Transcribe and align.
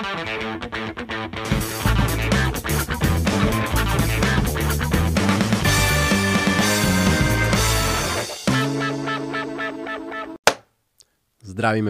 Zdravíme 0.00 0.16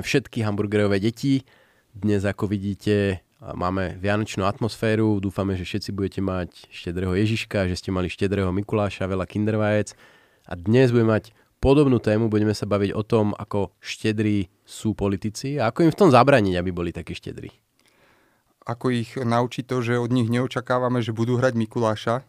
všetky 0.02 0.42
hamburgerové 0.42 0.98
deti. 0.98 1.46
Dnes, 1.94 2.26
ako 2.26 2.50
vidíte, 2.50 3.22
máme 3.38 3.94
vianočnú 4.02 4.42
atmosféru. 4.42 5.22
Dúfame, 5.22 5.54
že 5.54 5.62
všetci 5.62 5.94
budete 5.94 6.18
mať 6.18 6.66
štedrého 6.66 7.14
Ježiška, 7.14 7.70
že 7.70 7.78
ste 7.78 7.94
mali 7.94 8.10
štedrého 8.10 8.50
Mikuláša, 8.50 9.06
veľa 9.06 9.30
kindervajec. 9.30 9.94
A 10.50 10.58
dnes 10.58 10.90
budeme 10.90 11.14
mať 11.14 11.30
podobnú 11.62 12.02
tému, 12.02 12.26
budeme 12.26 12.58
sa 12.58 12.66
baviť 12.66 12.90
o 12.90 13.06
tom, 13.06 13.38
ako 13.38 13.70
štedrí 13.78 14.50
sú 14.66 14.98
politici 14.98 15.62
a 15.62 15.70
ako 15.70 15.86
im 15.86 15.94
v 15.94 16.00
tom 16.02 16.10
zabraniť, 16.10 16.58
aby 16.58 16.74
boli 16.74 16.90
takí 16.90 17.14
štedrí. 17.14 17.69
Ako 18.68 18.92
ich 18.92 19.16
naučiť 19.16 19.64
to, 19.64 19.80
že 19.80 20.00
od 20.00 20.12
nich 20.12 20.28
neočakávame, 20.28 21.00
že 21.00 21.16
budú 21.16 21.40
hrať 21.40 21.56
Mikuláša? 21.56 22.26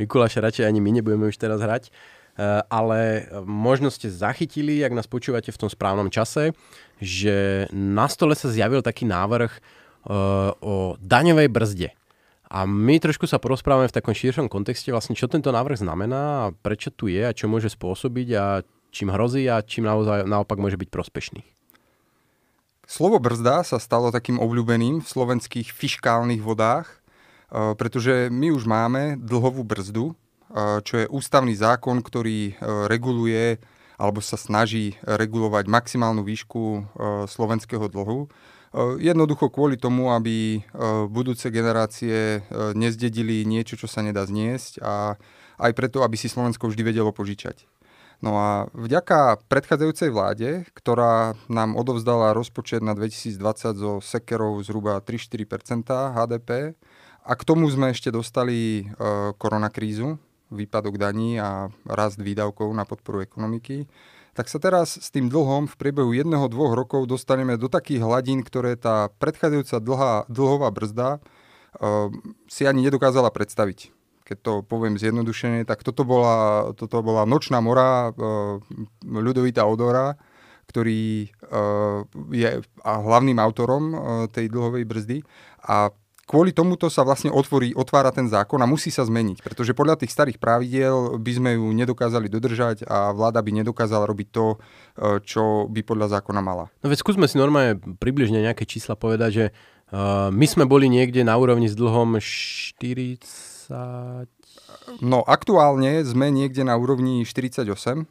Mikuláša 0.00 0.40
radšej 0.40 0.64
ani 0.66 0.80
my 0.80 0.90
nebudeme 1.00 1.28
už 1.28 1.36
teraz 1.36 1.60
hrať. 1.60 1.90
Eh, 2.34 2.42
ale 2.66 3.30
možno 3.46 3.94
ste 3.94 4.10
zachytili, 4.10 4.82
ak 4.82 4.90
nás 4.90 5.06
počúvate 5.06 5.54
v 5.54 5.60
tom 5.60 5.70
správnom 5.70 6.10
čase, 6.10 6.50
že 6.98 7.70
na 7.70 8.10
stole 8.10 8.34
sa 8.34 8.50
zjavil 8.50 8.82
taký 8.82 9.06
návrh 9.06 9.52
eh, 9.54 9.62
o 10.58 10.98
daňovej 10.98 11.46
brzde. 11.46 11.88
A 12.50 12.66
my 12.66 12.98
trošku 12.98 13.30
sa 13.30 13.38
porozprávame 13.38 13.86
v 13.86 13.94
takom 13.94 14.14
širšom 14.14 14.50
kontexte, 14.50 14.90
vlastne 14.90 15.14
čo 15.14 15.30
tento 15.30 15.54
návrh 15.54 15.78
znamená 15.78 16.50
prečo 16.58 16.90
tu 16.90 17.06
je 17.06 17.22
a 17.22 17.34
čo 17.34 17.46
môže 17.46 17.70
spôsobiť 17.70 18.28
a 18.34 18.44
čím 18.90 19.14
hrozí 19.14 19.46
a 19.46 19.62
čím 19.62 19.86
naozaj, 19.86 20.26
naopak 20.26 20.58
môže 20.58 20.78
byť 20.78 20.90
prospešný. 20.90 21.53
Slovo 22.84 23.16
brzda 23.20 23.64
sa 23.64 23.80
stalo 23.80 24.12
takým 24.12 24.36
obľúbeným 24.40 25.00
v 25.00 25.08
slovenských 25.08 25.72
fiškálnych 25.72 26.44
vodách, 26.44 26.88
eh, 26.88 27.72
pretože 27.74 28.28
my 28.28 28.52
už 28.52 28.68
máme 28.68 29.20
dlhovú 29.20 29.64
brzdu, 29.64 30.16
čo 30.84 30.94
je 31.02 31.10
ústavný 31.10 31.52
zákon, 31.58 31.98
ktorý 31.98 32.40
e, 32.50 32.52
reguluje 32.86 33.58
alebo 33.94 34.18
sa 34.18 34.34
snaží 34.34 34.98
regulovať 35.06 35.70
maximálnu 35.70 36.26
výšku 36.26 36.62
e, 36.62 36.80
slovenského 37.30 37.86
dlhu. 37.86 38.26
E, 38.26 38.28
jednoducho 39.02 39.50
kvôli 39.50 39.78
tomu, 39.78 40.14
aby 40.14 40.62
budúce 41.10 41.50
generácie 41.50 42.42
nezdedili 42.74 43.46
niečo, 43.46 43.78
čo 43.78 43.86
sa 43.90 44.02
nedá 44.02 44.26
zniesť 44.26 44.82
a 44.82 45.18
aj 45.58 45.72
preto, 45.78 46.02
aby 46.02 46.18
si 46.18 46.26
Slovensko 46.26 46.66
vždy 46.66 46.82
vedelo 46.82 47.14
požičať. 47.14 47.66
No 48.24 48.40
a 48.40 48.72
vďaka 48.72 49.44
predchádzajúcej 49.52 50.08
vláde, 50.08 50.64
ktorá 50.72 51.36
nám 51.52 51.76
odovzdala 51.76 52.32
rozpočet 52.32 52.80
na 52.80 52.96
2020 52.96 53.36
so 53.76 54.00
sekerou 54.00 54.56
zhruba 54.64 54.96
3-4% 55.04 55.92
HDP, 55.92 56.72
a 57.24 57.32
k 57.36 57.42
tomu 57.44 57.68
sme 57.72 57.92
ešte 57.92 58.08
dostali 58.08 58.84
e, 58.84 58.96
koronakrízu, 59.36 60.16
výpadok 60.52 61.00
daní 61.00 61.40
a 61.40 61.72
rast 61.88 62.20
výdavkov 62.20 62.68
na 62.72 62.84
podporu 62.88 63.24
ekonomiky, 63.24 63.88
tak 64.36 64.48
sa 64.48 64.60
teraz 64.60 65.00
s 65.00 65.08
tým 65.08 65.32
dlhom 65.32 65.68
v 65.68 65.74
priebehu 65.76 66.12
jedného, 66.12 66.48
dvoch 66.52 66.76
rokov 66.76 67.08
dostaneme 67.08 67.56
do 67.60 67.68
takých 67.68 68.04
hladín, 68.04 68.44
ktoré 68.44 68.76
tá 68.76 69.08
predchádzajúca 69.20 69.76
dlhá, 69.80 70.14
dlhová 70.26 70.68
brzda 70.74 71.08
uh, 71.16 72.10
si 72.50 72.66
ani 72.66 72.82
nedokázala 72.82 73.30
predstaviť. 73.30 73.94
Keď 74.24 74.38
to 74.40 74.52
poviem 74.64 74.96
zjednodušene, 74.96 75.68
tak 75.68 75.84
toto 75.84 76.08
bola, 76.08 76.72
toto 76.72 77.04
bola 77.04 77.28
nočná 77.28 77.60
mora 77.60 78.08
uh, 78.08 78.56
Ľudovita 79.04 79.68
Odora, 79.68 80.16
ktorý 80.64 81.28
uh, 81.28 82.08
je 82.32 82.64
hlavným 82.80 83.36
autorom 83.36 83.84
uh, 83.92 83.98
tej 84.32 84.48
dlhovej 84.48 84.88
brzdy. 84.88 85.18
A 85.68 85.92
kvôli 86.24 86.56
tomuto 86.56 86.88
sa 86.88 87.04
vlastne 87.04 87.28
otvorí, 87.28 87.76
otvára 87.76 88.08
ten 88.08 88.24
zákon 88.24 88.56
a 88.64 88.66
musí 88.68 88.88
sa 88.88 89.04
zmeniť, 89.04 89.44
pretože 89.44 89.76
podľa 89.76 90.00
tých 90.00 90.16
starých 90.16 90.40
pravidiel 90.40 91.20
by 91.20 91.32
sme 91.36 91.50
ju 91.60 91.68
nedokázali 91.76 92.32
dodržať 92.32 92.88
a 92.88 93.12
vláda 93.12 93.44
by 93.44 93.60
nedokázala 93.60 94.08
robiť 94.08 94.28
to, 94.32 94.56
čo 95.28 95.68
by 95.68 95.84
podľa 95.84 96.16
zákona 96.16 96.40
mala. 96.40 96.72
No 96.80 96.88
veď 96.88 97.04
skúsme 97.04 97.28
si 97.28 97.36
normálne 97.36 97.76
približne 98.00 98.40
nejaké 98.40 98.64
čísla 98.64 98.96
povedať, 98.96 99.30
že 99.36 99.44
uh, 99.52 100.32
my 100.32 100.46
sme 100.48 100.64
boli 100.64 100.88
niekde 100.88 101.20
na 101.28 101.36
úrovni 101.36 101.68
s 101.68 101.76
dlhom 101.76 102.16
40... 102.16 103.53
No 105.00 105.24
aktuálne 105.24 106.04
sme 106.04 106.28
niekde 106.28 106.66
na 106.66 106.76
úrovni 106.76 107.24
48 107.24 108.04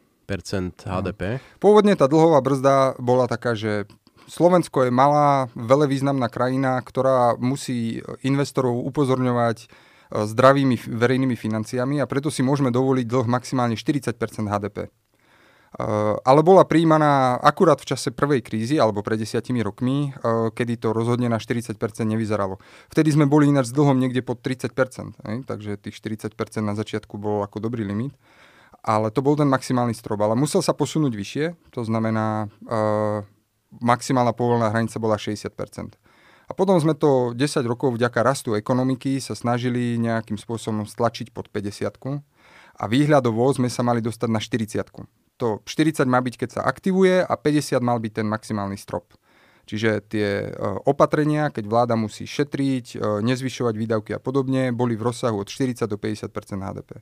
HDP. 0.88 1.44
Pôvodne 1.60 2.00
tá 2.00 2.08
dlhová 2.08 2.40
brzda 2.40 2.96
bola 2.98 3.28
taká, 3.28 3.54
že 3.60 3.86
Slovensko 4.24 4.88
je 4.88 4.92
malá, 4.92 5.52
veľmi 5.52 5.92
významná 5.92 6.32
krajina, 6.32 6.80
ktorá 6.80 7.36
musí 7.36 8.00
investorov 8.24 8.88
upozorňovať 8.88 9.58
e, 9.60 9.68
zdravými 10.24 10.80
verejnými 10.80 11.36
financiami 11.36 12.00
a 12.00 12.08
preto 12.08 12.32
si 12.32 12.40
môžeme 12.40 12.72
dovoliť 12.72 13.04
dlh 13.04 13.28
maximálne 13.28 13.76
40% 13.76 14.16
HDP. 14.48 14.88
E, 15.74 15.86
ale 16.22 16.42
bola 16.46 16.70
príjmaná 16.70 17.42
akurát 17.42 17.82
v 17.82 17.90
čase 17.90 18.14
prvej 18.14 18.46
krízy, 18.46 18.78
alebo 18.78 19.02
pred 19.02 19.18
desiatimi 19.18 19.66
rokmi, 19.66 20.14
e, 20.14 20.54
kedy 20.54 20.78
to 20.78 20.94
rozhodne 20.94 21.26
na 21.26 21.42
40% 21.42 21.74
nevyzeralo. 22.06 22.62
Vtedy 22.94 23.10
sme 23.10 23.26
boli 23.26 23.50
ináč 23.50 23.74
s 23.74 23.76
dlhom 23.76 23.98
niekde 23.98 24.22
pod 24.22 24.46
30% 24.46 25.18
takže 25.50 25.82
tých 25.82 25.98
40% 25.98 26.38
na 26.62 26.78
začiatku 26.78 27.18
bol 27.18 27.42
ako 27.42 27.58
dobrý 27.58 27.82
limit. 27.82 28.14
Ale 28.84 29.10
to 29.16 29.24
bol 29.24 29.40
ten 29.40 29.48
maximálny 29.48 29.96
strop. 29.96 30.20
Ale 30.22 30.36
musel 30.36 30.60
sa 30.60 30.76
posunúť 30.76 31.16
vyššie, 31.16 31.46
to 31.72 31.88
znamená, 31.88 32.52
maximálna 33.80 34.36
povolená 34.36 34.76
hranica 34.76 35.00
bola 35.00 35.16
60%. 35.16 35.96
A 36.50 36.52
potom 36.52 36.76
sme 36.76 36.92
to 36.92 37.32
10 37.32 37.64
rokov 37.64 37.96
vďaka 37.96 38.20
rastu 38.20 38.60
ekonomiky 38.60 39.24
sa 39.24 39.34
snažili 39.34 39.96
nejakým 39.96 40.36
spôsobom 40.36 40.84
stlačiť 40.84 41.32
pod 41.32 41.48
50 41.48 41.88
a 42.74 42.84
výhľadovo 42.90 43.48
sme 43.56 43.72
sa 43.72 43.86
mali 43.86 44.04
dostať 44.04 44.30
na 44.30 44.42
40 44.44 45.23
To 45.42 45.64
40 45.66 46.06
má 46.06 46.22
byť, 46.22 46.36
keď 46.46 46.50
sa 46.60 46.62
aktivuje 46.66 47.24
a 47.26 47.34
50 47.34 47.82
mal 47.82 47.98
byť 47.98 48.22
ten 48.22 48.28
maximálny 48.30 48.78
strop. 48.78 49.18
Čiže 49.64 50.04
tie 50.12 50.28
e, 50.44 50.50
opatrenia, 50.84 51.48
keď 51.48 51.64
vláda 51.72 51.96
musí 51.96 52.28
šetriť, 52.28 52.86
e, 52.94 53.24
nezvyšovať 53.24 53.74
výdavky 53.80 54.12
a 54.12 54.20
podobne, 54.20 54.76
boli 54.76 55.00
v 55.00 55.08
rozsahu 55.08 55.40
od 55.40 55.48
40 55.48 55.88
do 55.88 55.96
50 55.96 56.28
HDP. 56.30 57.00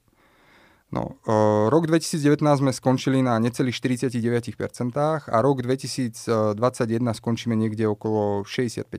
No, 0.91 1.15
uh, 1.23 1.71
rok 1.71 1.87
2019 1.87 2.43
sme 2.43 2.75
skončili 2.75 3.23
na 3.23 3.39
necelých 3.39 3.79
49% 3.79 4.11
a 5.23 5.37
rok 5.39 5.63
2021 5.63 6.59
skončíme 7.15 7.55
niekde 7.55 7.87
okolo 7.87 8.43
65 8.43 8.91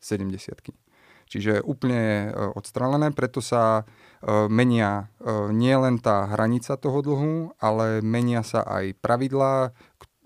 70 0.00 0.85
Čiže 1.26 1.66
úplne 1.66 2.30
uh, 2.30 2.54
odstrelené, 2.54 3.10
preto 3.10 3.42
sa 3.42 3.82
uh, 3.82 4.46
menia 4.46 5.10
uh, 5.18 5.50
nie 5.50 5.74
len 5.74 5.98
tá 5.98 6.30
hranica 6.30 6.78
toho 6.78 7.02
dlhu, 7.02 7.58
ale 7.58 7.98
menia 7.98 8.46
sa 8.46 8.62
aj 8.62 8.94
pravidlá, 9.02 9.74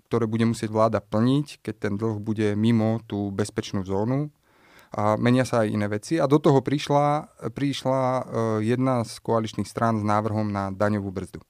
ktoré 0.09 0.29
bude 0.29 0.45
musieť 0.45 0.69
vláda 0.69 1.01
plniť, 1.01 1.65
keď 1.65 1.75
ten 1.81 1.95
dlh 1.97 2.21
bude 2.21 2.53
mimo 2.53 3.01
tú 3.09 3.33
bezpečnú 3.33 3.81
zónu 3.87 4.29
a 4.91 5.15
menia 5.15 5.47
sa 5.47 5.63
aj 5.63 5.69
iné 5.71 5.87
veci. 5.87 6.19
A 6.19 6.27
do 6.27 6.43
toho 6.43 6.61
prišla, 6.61 7.33
prišla 7.55 8.01
uh, 8.03 8.23
jedna 8.61 9.07
z 9.07 9.13
koaličných 9.25 9.71
strán 9.71 10.03
s 10.03 10.05
návrhom 10.05 10.53
na 10.53 10.69
daňovú 10.69 11.09
brzdu. 11.09 11.41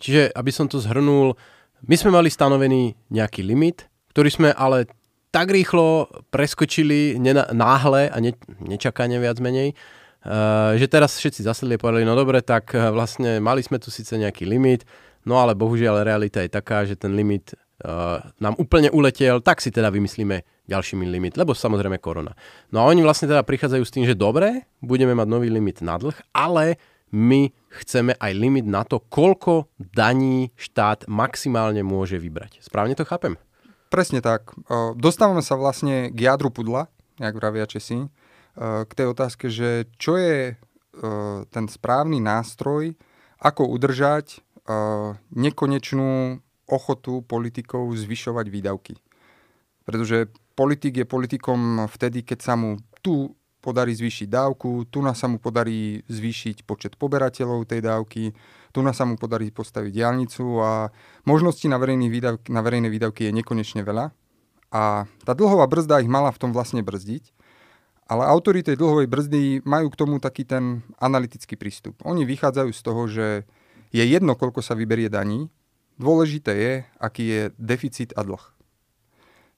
Čiže, 0.00 0.32
aby 0.32 0.50
som 0.50 0.66
to 0.66 0.80
zhrnul, 0.80 1.36
my 1.84 1.94
sme 1.98 2.14
mali 2.14 2.32
stanovený 2.32 2.96
nejaký 3.12 3.44
limit, 3.44 3.86
ktorý 4.16 4.30
sme 4.32 4.50
ale 4.56 4.88
tak 5.34 5.50
rýchlo 5.50 6.06
preskočili 6.30 7.18
nena- 7.18 7.50
náhle 7.50 8.06
a 8.06 8.16
ne- 8.22 8.38
nečakane 8.62 9.18
viac 9.18 9.42
menej, 9.42 9.74
uh, 9.74 10.78
že 10.78 10.86
teraz 10.86 11.18
všetci 11.18 11.42
zasedli 11.42 11.74
a 11.74 11.82
povedali, 11.82 12.06
no 12.06 12.14
dobre, 12.14 12.38
tak 12.38 12.70
uh, 12.70 12.94
vlastne 12.94 13.42
mali 13.42 13.66
sme 13.66 13.82
tu 13.82 13.90
síce 13.90 14.14
nejaký 14.14 14.46
limit, 14.46 14.86
no 15.26 15.42
ale 15.42 15.58
bohužiaľ 15.58 16.06
realita 16.06 16.38
je 16.38 16.54
taká, 16.54 16.86
že 16.86 16.94
ten 16.94 17.18
limit 17.18 17.50
uh, 17.82 18.22
nám 18.38 18.54
úplne 18.62 18.94
uletel, 18.94 19.42
tak 19.42 19.58
si 19.58 19.74
teda 19.74 19.90
vymyslíme 19.90 20.70
ďalšími 20.70 21.02
limit, 21.10 21.34
lebo 21.34 21.50
samozrejme 21.50 21.98
korona. 21.98 22.38
No 22.70 22.86
a 22.86 22.88
oni 22.88 23.02
vlastne 23.02 23.26
teda 23.26 23.42
prichádzajú 23.42 23.82
s 23.82 23.90
tým, 23.90 24.06
že 24.06 24.14
dobre, 24.14 24.70
budeme 24.78 25.18
mať 25.18 25.26
nový 25.26 25.50
limit 25.50 25.82
na 25.82 25.98
dlh, 25.98 26.14
ale 26.30 26.78
my 27.10 27.50
chceme 27.82 28.14
aj 28.22 28.32
limit 28.38 28.66
na 28.70 28.86
to, 28.86 29.02
koľko 29.02 29.66
daní 29.78 30.54
štát 30.54 31.10
maximálne 31.10 31.82
môže 31.82 32.22
vybrať. 32.22 32.62
Správne 32.62 32.94
to 32.94 33.02
chápem? 33.02 33.34
Presne 33.94 34.18
tak. 34.18 34.50
Dostávame 34.98 35.38
sa 35.38 35.54
vlastne 35.54 36.10
k 36.10 36.18
jadru 36.26 36.50
pudla, 36.50 36.90
jak 37.14 37.30
vravia 37.38 37.62
Česi, 37.62 38.10
k 38.58 38.90
tej 38.90 39.06
otázke, 39.14 39.46
že 39.46 39.86
čo 40.02 40.18
je 40.18 40.58
ten 41.54 41.70
správny 41.70 42.18
nástroj, 42.18 42.98
ako 43.38 43.70
udržať 43.70 44.42
nekonečnú 45.30 46.42
ochotu 46.66 47.22
politikov 47.22 47.94
zvyšovať 47.94 48.46
výdavky. 48.50 48.98
Pretože 49.86 50.26
politik 50.58 50.98
je 50.98 51.06
politikom 51.06 51.86
vtedy, 51.86 52.26
keď 52.26 52.38
sa 52.42 52.58
mu 52.58 52.82
tu 52.98 53.30
podarí 53.62 53.94
zvýšiť 53.94 54.26
dávku, 54.26 54.90
tu 54.90 55.06
nás 55.06 55.22
sa 55.22 55.30
mu 55.30 55.38
podarí 55.38 56.02
zvýšiť 56.10 56.66
počet 56.66 56.98
poberateľov 56.98 57.70
tej 57.70 57.86
dávky, 57.86 58.34
tu 58.74 58.82
nás 58.82 58.98
sa 58.98 59.06
mu 59.06 59.14
podarí 59.14 59.54
postaviť 59.54 59.94
diálnicu 59.94 60.42
a 60.58 60.90
možností 61.22 61.70
na, 61.70 61.78
výdavky, 61.78 62.50
na 62.50 62.58
verejné 62.58 62.90
výdavky 62.90 63.30
je 63.30 63.32
nekonečne 63.38 63.86
veľa. 63.86 64.10
A 64.74 65.06
tá 65.22 65.32
dlhová 65.38 65.70
brzda 65.70 66.02
ich 66.02 66.10
mala 66.10 66.34
v 66.34 66.42
tom 66.42 66.50
vlastne 66.50 66.82
brzdiť. 66.82 67.30
Ale 68.10 68.26
autori 68.26 68.66
tej 68.66 68.74
dlhovej 68.74 69.06
brzdy 69.06 69.42
majú 69.62 69.94
k 69.94 69.96
tomu 69.96 70.18
taký 70.18 70.42
ten 70.42 70.82
analytický 70.98 71.54
prístup. 71.54 72.02
Oni 72.02 72.26
vychádzajú 72.26 72.70
z 72.74 72.82
toho, 72.82 73.02
že 73.06 73.26
je 73.94 74.02
jedno, 74.02 74.34
koľko 74.34 74.58
sa 74.60 74.74
vyberie 74.74 75.06
daní, 75.06 75.46
dôležité 75.96 76.52
je, 76.58 76.74
aký 76.98 77.24
je 77.24 77.42
deficit 77.56 78.10
a 78.18 78.26
dlh. 78.26 78.42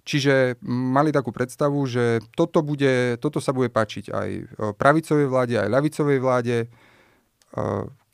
Čiže 0.07 0.63
mali 0.63 1.11
takú 1.11 1.35
predstavu, 1.35 1.83
že 1.89 2.23
toto, 2.39 2.63
bude, 2.63 3.19
toto 3.19 3.43
sa 3.43 3.51
bude 3.51 3.73
páčiť 3.73 4.13
aj 4.15 4.29
pravicovej 4.79 5.27
vláde, 5.27 5.57
aj 5.59 5.73
ľavicovej 5.73 6.19
vláde. 6.23 6.57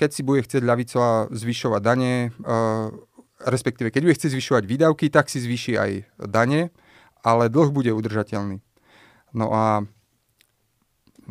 Keď 0.02 0.10
si 0.10 0.26
bude 0.26 0.43
chcieť 0.43 0.66
ľavicová 0.66 1.31
zvyšovať 1.31 1.78
dane, 1.78 2.34
respektíve 3.38 3.94
keď 3.94 4.02
bude 4.02 4.19
chcieť 4.19 4.34
zvyšovať 4.34 4.64
výdavky, 4.66 5.06
tak 5.14 5.31
si 5.31 5.38
zvýši 5.38 5.78
aj 5.78 5.90
dane, 6.26 6.75
ale 7.22 7.46
dlh 7.46 7.70
bude 7.70 7.94
udržateľný. 7.94 8.58
No 9.31 9.54
a 9.54 9.87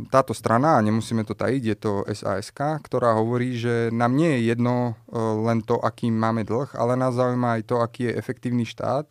táto 0.08 0.32
strana, 0.32 0.80
a 0.80 0.86
nemusíme 0.86 1.28
to 1.28 1.36
tajiť, 1.36 1.64
je 1.68 1.76
to 1.76 1.94
SASK, 2.08 2.80
ktorá 2.88 3.12
hovorí, 3.20 3.60
že 3.60 3.92
nám 3.92 4.16
nie 4.16 4.40
je 4.40 4.56
jedno 4.56 4.96
e, 4.96 5.20
len 5.20 5.60
to, 5.62 5.76
aký 5.84 6.08
máme 6.08 6.48
dlh, 6.48 6.72
ale 6.80 6.96
nás 6.96 7.12
zaujíma 7.20 7.60
aj 7.60 7.64
to, 7.68 7.76
aký 7.84 8.08
je 8.08 8.16
efektívny 8.16 8.64
štát. 8.64 9.04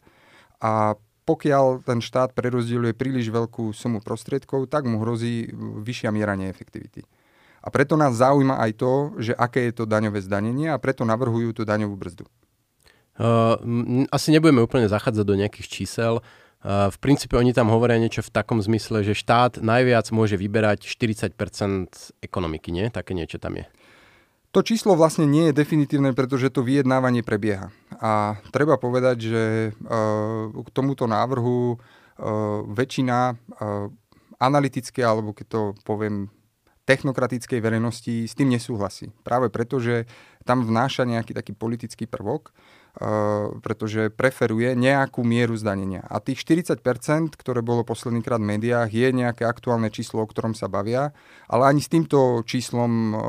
A 0.65 0.97
pokiaľ 1.29 1.85
ten 1.85 2.01
štát 2.01 2.33
prerozdieluje 2.33 2.97
príliš 2.97 3.29
veľkú 3.29 3.77
sumu 3.77 4.01
prostriedkov, 4.01 4.73
tak 4.73 4.89
mu 4.89 5.05
hrozí 5.05 5.53
vyššia 5.85 6.11
miera 6.11 6.33
neefektivity. 6.35 7.05
A 7.61 7.69
preto 7.69 7.97
nás 7.97 8.17
zaujíma 8.17 8.57
aj 8.57 8.73
to, 8.81 8.93
že 9.21 9.33
aké 9.37 9.69
je 9.69 9.81
to 9.81 9.85
daňové 9.85 10.25
zdanenie 10.25 10.73
a 10.73 10.81
preto 10.81 11.05
navrhujú 11.05 11.53
tú 11.53 11.63
daňovú 11.69 11.97
brzdu. 11.97 12.25
Uh, 13.21 13.61
asi 14.09 14.33
nebudeme 14.33 14.65
úplne 14.65 14.89
zachádzať 14.89 15.25
do 15.29 15.37
nejakých 15.37 15.69
čísel. 15.69 16.25
V 16.65 16.97
princípe 17.01 17.41
oni 17.41 17.57
tam 17.57 17.73
hovoria 17.73 17.97
niečo 17.97 18.21
v 18.21 18.37
takom 18.37 18.61
zmysle, 18.61 19.01
že 19.01 19.17
štát 19.17 19.65
najviac 19.65 20.13
môže 20.13 20.37
vyberať 20.37 20.85
40% 20.85 21.33
ekonomiky, 22.21 22.69
nie? 22.69 22.93
Také 22.93 23.17
niečo 23.17 23.41
tam 23.41 23.57
je. 23.57 23.65
To 24.53 24.61
číslo 24.61 24.93
vlastne 24.93 25.25
nie 25.25 25.49
je 25.49 25.57
definitívne, 25.57 26.13
pretože 26.13 26.53
to 26.53 26.61
vyjednávanie 26.61 27.25
prebieha. 27.25 27.73
A 27.97 28.37
treba 28.53 28.77
povedať, 28.77 29.33
že 29.33 29.43
k 30.53 30.69
tomuto 30.77 31.09
návrhu 31.09 31.81
väčšina 32.69 33.41
analytické, 34.37 35.01
alebo 35.01 35.33
keď 35.33 35.47
to 35.49 35.61
poviem 35.89 36.29
technokratickej 36.91 37.63
verejnosti 37.63 38.27
s 38.27 38.35
tým 38.35 38.51
nesúhlasí. 38.51 39.15
Práve 39.23 39.47
preto, 39.47 39.79
že 39.79 40.11
tam 40.43 40.67
vnáša 40.67 41.07
nejaký 41.07 41.31
taký 41.39 41.55
politický 41.55 42.11
prvok, 42.11 42.51
uh, 42.51 43.55
pretože 43.63 44.11
preferuje 44.11 44.75
nejakú 44.75 45.23
mieru 45.23 45.55
zdanenia. 45.55 46.03
A 46.11 46.19
tých 46.19 46.43
40%, 46.43 47.39
ktoré 47.39 47.63
bolo 47.63 47.87
poslednýkrát 47.87 48.43
v 48.43 48.59
médiách, 48.59 48.91
je 48.91 49.09
nejaké 49.15 49.47
aktuálne 49.47 49.87
číslo, 49.95 50.27
o 50.27 50.27
ktorom 50.27 50.59
sa 50.59 50.67
bavia, 50.67 51.15
ale 51.47 51.71
ani 51.71 51.79
s 51.79 51.87
týmto 51.87 52.43
číslom 52.43 52.91
uh, 52.91 53.21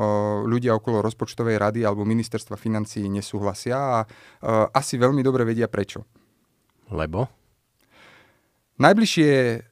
ľudia 0.42 0.74
okolo 0.74 0.98
rozpočtovej 0.98 1.62
rady 1.62 1.86
alebo 1.86 2.02
ministerstva 2.02 2.58
financí 2.58 3.06
nesúhlasia 3.06 3.78
a 3.78 3.98
uh, 4.02 4.66
asi 4.74 4.98
veľmi 4.98 5.22
dobre 5.22 5.46
vedia 5.46 5.70
prečo. 5.70 6.02
Lebo? 6.90 7.30
Najbližšie 8.82 9.62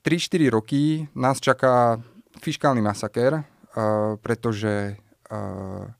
3-4 0.00 0.56
roky 0.56 1.04
nás 1.12 1.36
čaká 1.42 2.00
fiskálny 2.46 2.78
masaker, 2.78 3.42
uh, 3.42 4.14
pretože 4.22 4.94
uh, 4.94 5.90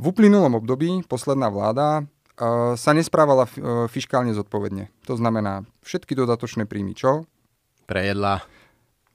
v 0.00 0.04
uplynulom 0.08 0.56
období 0.56 1.04
posledná 1.04 1.52
vláda 1.52 2.00
uh, 2.00 2.72
sa 2.80 2.96
nesprávala 2.96 3.44
f- 3.44 3.60
fiskálne 3.92 4.32
zodpovedne. 4.32 4.88
To 5.04 5.20
znamená, 5.20 5.68
všetky 5.84 6.16
dodatočné 6.16 6.64
príjmy 6.64 6.96
čo? 6.96 7.28
Prejedla. 7.84 8.40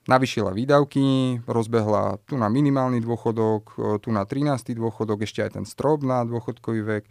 Navyšila 0.06 0.54
výdavky, 0.54 1.42
rozbehla 1.50 2.22
tu 2.30 2.38
na 2.38 2.46
minimálny 2.46 3.02
dôchodok, 3.02 3.74
tu 4.06 4.14
na 4.14 4.22
13. 4.22 4.78
dôchodok, 4.78 5.26
ešte 5.26 5.42
aj 5.42 5.58
ten 5.58 5.66
strop 5.66 6.06
na 6.06 6.22
dôchodkový 6.22 6.82
vek, 6.86 7.04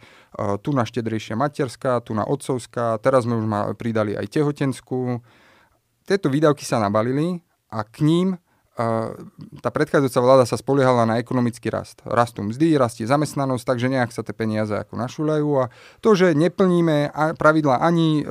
tu 0.63 0.71
na 0.71 0.87
štedrejšia 0.87 1.35
materská, 1.35 1.99
tu 1.99 2.15
na 2.15 2.23
otcovská, 2.23 2.95
teraz 3.03 3.27
sme 3.27 3.35
už 3.35 3.75
pridali 3.75 4.15
aj 4.15 4.39
tehotenskú. 4.39 5.19
Tieto 6.07 6.31
výdavky 6.31 6.63
sa 6.63 6.79
nabalili 6.79 7.43
a 7.67 7.83
k 7.83 7.99
ním 8.07 8.39
tá 9.63 9.69
predchádzajúca 9.71 10.19
vláda 10.19 10.43
sa 10.43 10.59
spoliehala 10.59 11.07
na 11.07 11.15
ekonomický 11.15 11.71
rast. 11.71 12.03
Rastú 12.03 12.43
mzdy, 12.43 12.75
rastie 12.75 13.07
zamestnanosť, 13.07 13.63
takže 13.63 13.87
nejak 13.87 14.11
sa 14.11 14.19
tie 14.19 14.35
peniaze 14.35 14.75
ako 14.75 14.99
našuľajú 14.99 15.49
a 15.63 15.71
to, 16.03 16.11
že 16.11 16.35
neplníme 16.35 17.15
pravidla 17.39 17.79
ani 17.79 18.19
e, 18.19 18.23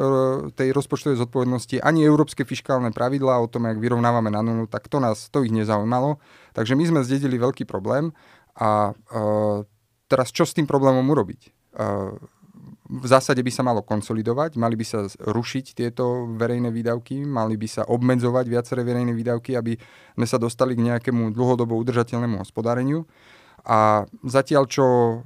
tej 0.52 0.76
rozpočtovej 0.76 1.16
zodpovednosti, 1.24 1.80
ani 1.80 2.04
európske 2.04 2.44
fiskálne 2.44 2.92
pravidlá 2.92 3.40
o 3.40 3.48
tom, 3.48 3.64
jak 3.64 3.80
vyrovnávame 3.80 4.28
na 4.28 4.44
nulu, 4.44 4.68
tak 4.68 4.92
to 4.92 5.00
nás, 5.00 5.32
to 5.32 5.40
ich 5.40 5.52
nezaujímalo. 5.52 6.20
Takže 6.52 6.76
my 6.76 6.84
sme 6.92 7.00
zdedili 7.08 7.40
veľký 7.40 7.64
problém 7.64 8.12
a 8.54 8.94
uh, 8.94 9.66
teraz 10.06 10.30
čo 10.30 10.46
s 10.46 10.54
tým 10.54 10.70
problémom 10.70 11.02
urobiť? 11.02 11.50
V 12.84 13.06
zásade 13.08 13.40
by 13.40 13.48
sa 13.48 13.64
malo 13.64 13.80
konsolidovať, 13.80 14.60
mali 14.60 14.76
by 14.76 14.84
sa 14.84 15.08
rušiť 15.08 15.72
tieto 15.72 16.28
verejné 16.36 16.68
výdavky, 16.68 17.24
mali 17.24 17.56
by 17.56 17.64
sa 17.64 17.82
obmedzovať 17.88 18.44
viaceré 18.44 18.84
verejné 18.84 19.16
výdavky, 19.16 19.56
aby 19.56 19.80
sme 20.12 20.26
sa 20.28 20.36
dostali 20.36 20.76
k 20.76 20.92
nejakému 20.92 21.32
dlhodobo 21.32 21.80
udržateľnému 21.80 22.36
hospodáreniu. 22.36 23.08
A 23.64 24.04
zatiaľ, 24.20 24.68
čo 24.68 24.84
o, 24.84 25.20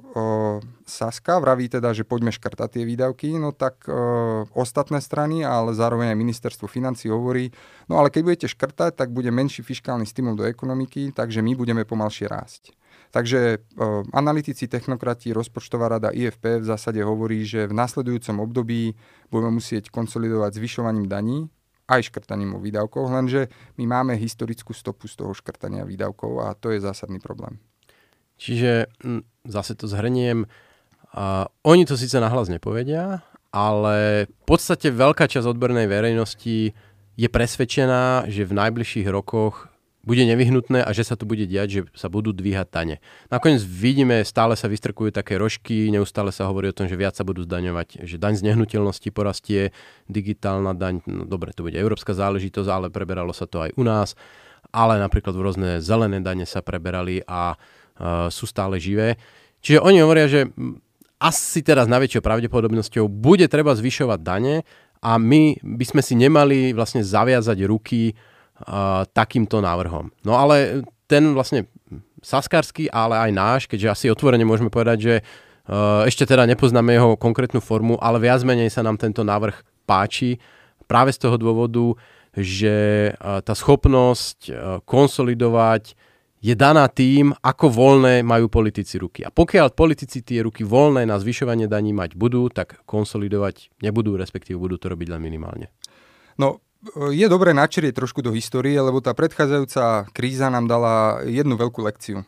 Saska 0.87 1.43
vraví 1.43 1.66
teda, 1.66 1.90
že 1.90 2.06
poďme 2.06 2.31
škrtať 2.31 2.78
tie 2.78 2.84
výdavky, 2.87 3.34
no 3.34 3.50
tak 3.50 3.82
o, 3.90 4.46
ostatné 4.55 5.02
strany, 5.02 5.43
ale 5.43 5.75
zároveň 5.75 6.14
aj 6.14 6.22
ministerstvo 6.22 6.70
financí 6.70 7.10
hovorí, 7.10 7.50
no 7.90 7.99
ale 7.99 8.14
keď 8.14 8.22
budete 8.22 8.46
škrtať, 8.55 8.94
tak 8.94 9.10
bude 9.10 9.34
menší 9.34 9.66
fiskálny 9.66 10.06
stimul 10.06 10.38
do 10.38 10.46
ekonomiky, 10.46 11.10
takže 11.10 11.43
my 11.43 11.58
budeme 11.58 11.82
pomalšie 11.82 12.31
rásť. 12.31 12.78
Takže 13.08 13.58
uh, 13.58 14.05
analytici, 14.12 14.69
technokrati, 14.69 15.32
rozpočtová 15.32 15.88
rada 15.88 16.12
IFP 16.12 16.60
v 16.60 16.69
zásade 16.69 17.00
hovorí, 17.00 17.49
že 17.49 17.64
v 17.64 17.72
následujúcom 17.72 18.44
období 18.44 18.93
budeme 19.32 19.56
musieť 19.56 19.88
konsolidovať 19.88 20.60
zvyšovaním 20.60 21.08
daní 21.08 21.49
aj 21.88 22.12
škrtaním 22.12 22.52
o 22.52 22.60
výdavkoch, 22.60 23.08
lenže 23.08 23.49
my 23.81 23.88
máme 23.88 24.12
historickú 24.20 24.76
stopu 24.76 25.08
z 25.08 25.25
toho 25.25 25.32
škrtania 25.32 25.88
výdavkov 25.88 26.44
a 26.44 26.52
to 26.52 26.69
je 26.69 26.84
zásadný 26.84 27.16
problém. 27.16 27.56
Čiže 28.37 28.93
zase 29.49 29.72
to 29.72 29.88
zhrniem, 29.88 30.44
uh, 30.44 31.49
oni 31.64 31.88
to 31.88 31.96
síce 31.96 32.14
nahlas 32.20 32.52
nepovedia, 32.52 33.25
ale 33.49 34.28
v 34.28 34.44
podstate 34.44 34.93
veľká 34.93 35.25
časť 35.25 35.49
odbornej 35.49 35.88
verejnosti 35.88 36.76
je 37.19 37.28
presvedčená, 37.32 38.28
že 38.28 38.44
v 38.44 38.52
najbližších 38.52 39.08
rokoch 39.08 39.72
bude 40.08 40.25
nevyhnutné 40.25 40.81
a 40.81 40.91
že 40.96 41.05
sa 41.05 41.20
to 41.20 41.29
bude 41.29 41.44
diať, 41.44 41.69
že 41.69 41.81
sa 41.93 42.08
budú 42.08 42.32
dvíhať 42.32 42.69
dane. 42.72 42.96
Nakoniec 43.29 43.60
vidíme, 43.60 44.24
stále 44.24 44.56
sa 44.56 44.65
vystrkujú 44.65 45.12
také 45.12 45.36
rožky, 45.36 45.93
neustále 45.93 46.32
sa 46.32 46.48
hovorí 46.48 46.72
o 46.72 46.77
tom, 46.77 46.88
že 46.88 46.96
viac 46.96 47.12
sa 47.12 47.29
budú 47.29 47.44
zdaňovať, 47.44 48.08
že 48.08 48.17
daň 48.17 48.41
z 48.41 48.43
nehnuteľnosti 48.48 49.08
porastie, 49.12 49.77
digitálna 50.08 50.72
daň, 50.72 51.05
no 51.05 51.29
dobre, 51.29 51.53
to 51.53 51.60
bude 51.60 51.77
európska 51.77 52.17
záležitosť, 52.17 52.69
ale 52.72 52.86
preberalo 52.88 53.36
sa 53.36 53.44
to 53.44 53.60
aj 53.60 53.77
u 53.77 53.84
nás, 53.84 54.17
ale 54.72 54.96
napríklad 54.96 55.36
v 55.36 55.44
rôzne 55.44 55.69
zelené 55.84 56.24
dane 56.24 56.48
sa 56.48 56.65
preberali 56.65 57.20
a 57.29 57.53
uh, 57.53 58.32
sú 58.32 58.48
stále 58.48 58.81
živé. 58.81 59.20
Čiže 59.60 59.84
oni 59.84 60.00
hovoria, 60.00 60.24
že 60.24 60.48
asi 61.19 61.60
teraz 61.67 61.91
najväčšou 61.91 62.22
pravdepodobnosťou 62.22 63.10
bude 63.10 63.44
treba 63.50 63.74
zvyšovať 63.74 64.20
dane 64.22 64.62
a 65.03 65.19
my 65.19 65.58
by 65.62 65.84
sme 65.84 66.03
si 66.03 66.15
nemali 66.15 66.70
vlastne 66.74 67.03
zaviazať 67.03 67.58
ruky 67.67 68.15
takýmto 69.15 69.62
návrhom. 69.62 70.10
No 70.27 70.34
ale 70.34 70.82
ten 71.06 71.32
vlastne 71.32 71.70
saskarský, 72.20 72.91
ale 72.91 73.17
aj 73.17 73.31
náš, 73.32 73.62
keďže 73.70 73.88
asi 73.88 74.06
otvorene 74.10 74.44
môžeme 74.44 74.69
povedať, 74.69 74.98
že 74.98 75.15
uh, 75.22 76.05
ešte 76.05 76.27
teda 76.27 76.44
nepoznáme 76.50 76.91
jeho 76.93 77.15
konkrétnu 77.15 77.62
formu, 77.62 77.96
ale 78.03 78.19
viac 78.19 78.43
menej 78.43 78.69
sa 78.69 78.82
nám 78.82 78.98
tento 78.98 79.22
návrh 79.22 79.86
páči 79.86 80.36
práve 80.91 81.15
z 81.15 81.22
toho 81.22 81.38
dôvodu, 81.38 81.94
že 82.34 83.10
uh, 83.15 83.41
tá 83.41 83.55
schopnosť 83.55 84.38
uh, 84.50 84.55
konsolidovať 84.84 85.94
je 86.38 86.55
daná 86.55 86.86
tým, 86.86 87.34
ako 87.43 87.67
voľné 87.67 88.22
majú 88.22 88.46
politici 88.46 88.94
ruky. 88.94 89.27
A 89.27 89.31
pokiaľ 89.34 89.74
politici 89.74 90.22
tie 90.22 90.46
ruky 90.46 90.62
voľné 90.62 91.03
na 91.03 91.19
zvyšovanie 91.19 91.67
daní 91.67 91.91
mať 91.91 92.15
budú, 92.15 92.46
tak 92.46 92.79
konsolidovať 92.86 93.82
nebudú, 93.82 94.15
respektíve 94.15 94.55
budú 94.55 94.79
to 94.79 94.86
robiť 94.86 95.08
len 95.10 95.19
minimálne. 95.19 95.67
No, 96.38 96.62
je 96.94 97.27
dobré 97.27 97.51
načrieť 97.51 97.99
trošku 97.99 98.23
do 98.23 98.31
histórie, 98.31 98.79
lebo 98.79 99.03
tá 99.03 99.11
predchádzajúca 99.11 100.15
kríza 100.15 100.47
nám 100.47 100.70
dala 100.70 101.27
jednu 101.27 101.58
veľkú 101.58 101.82
lekciu. 101.82 102.23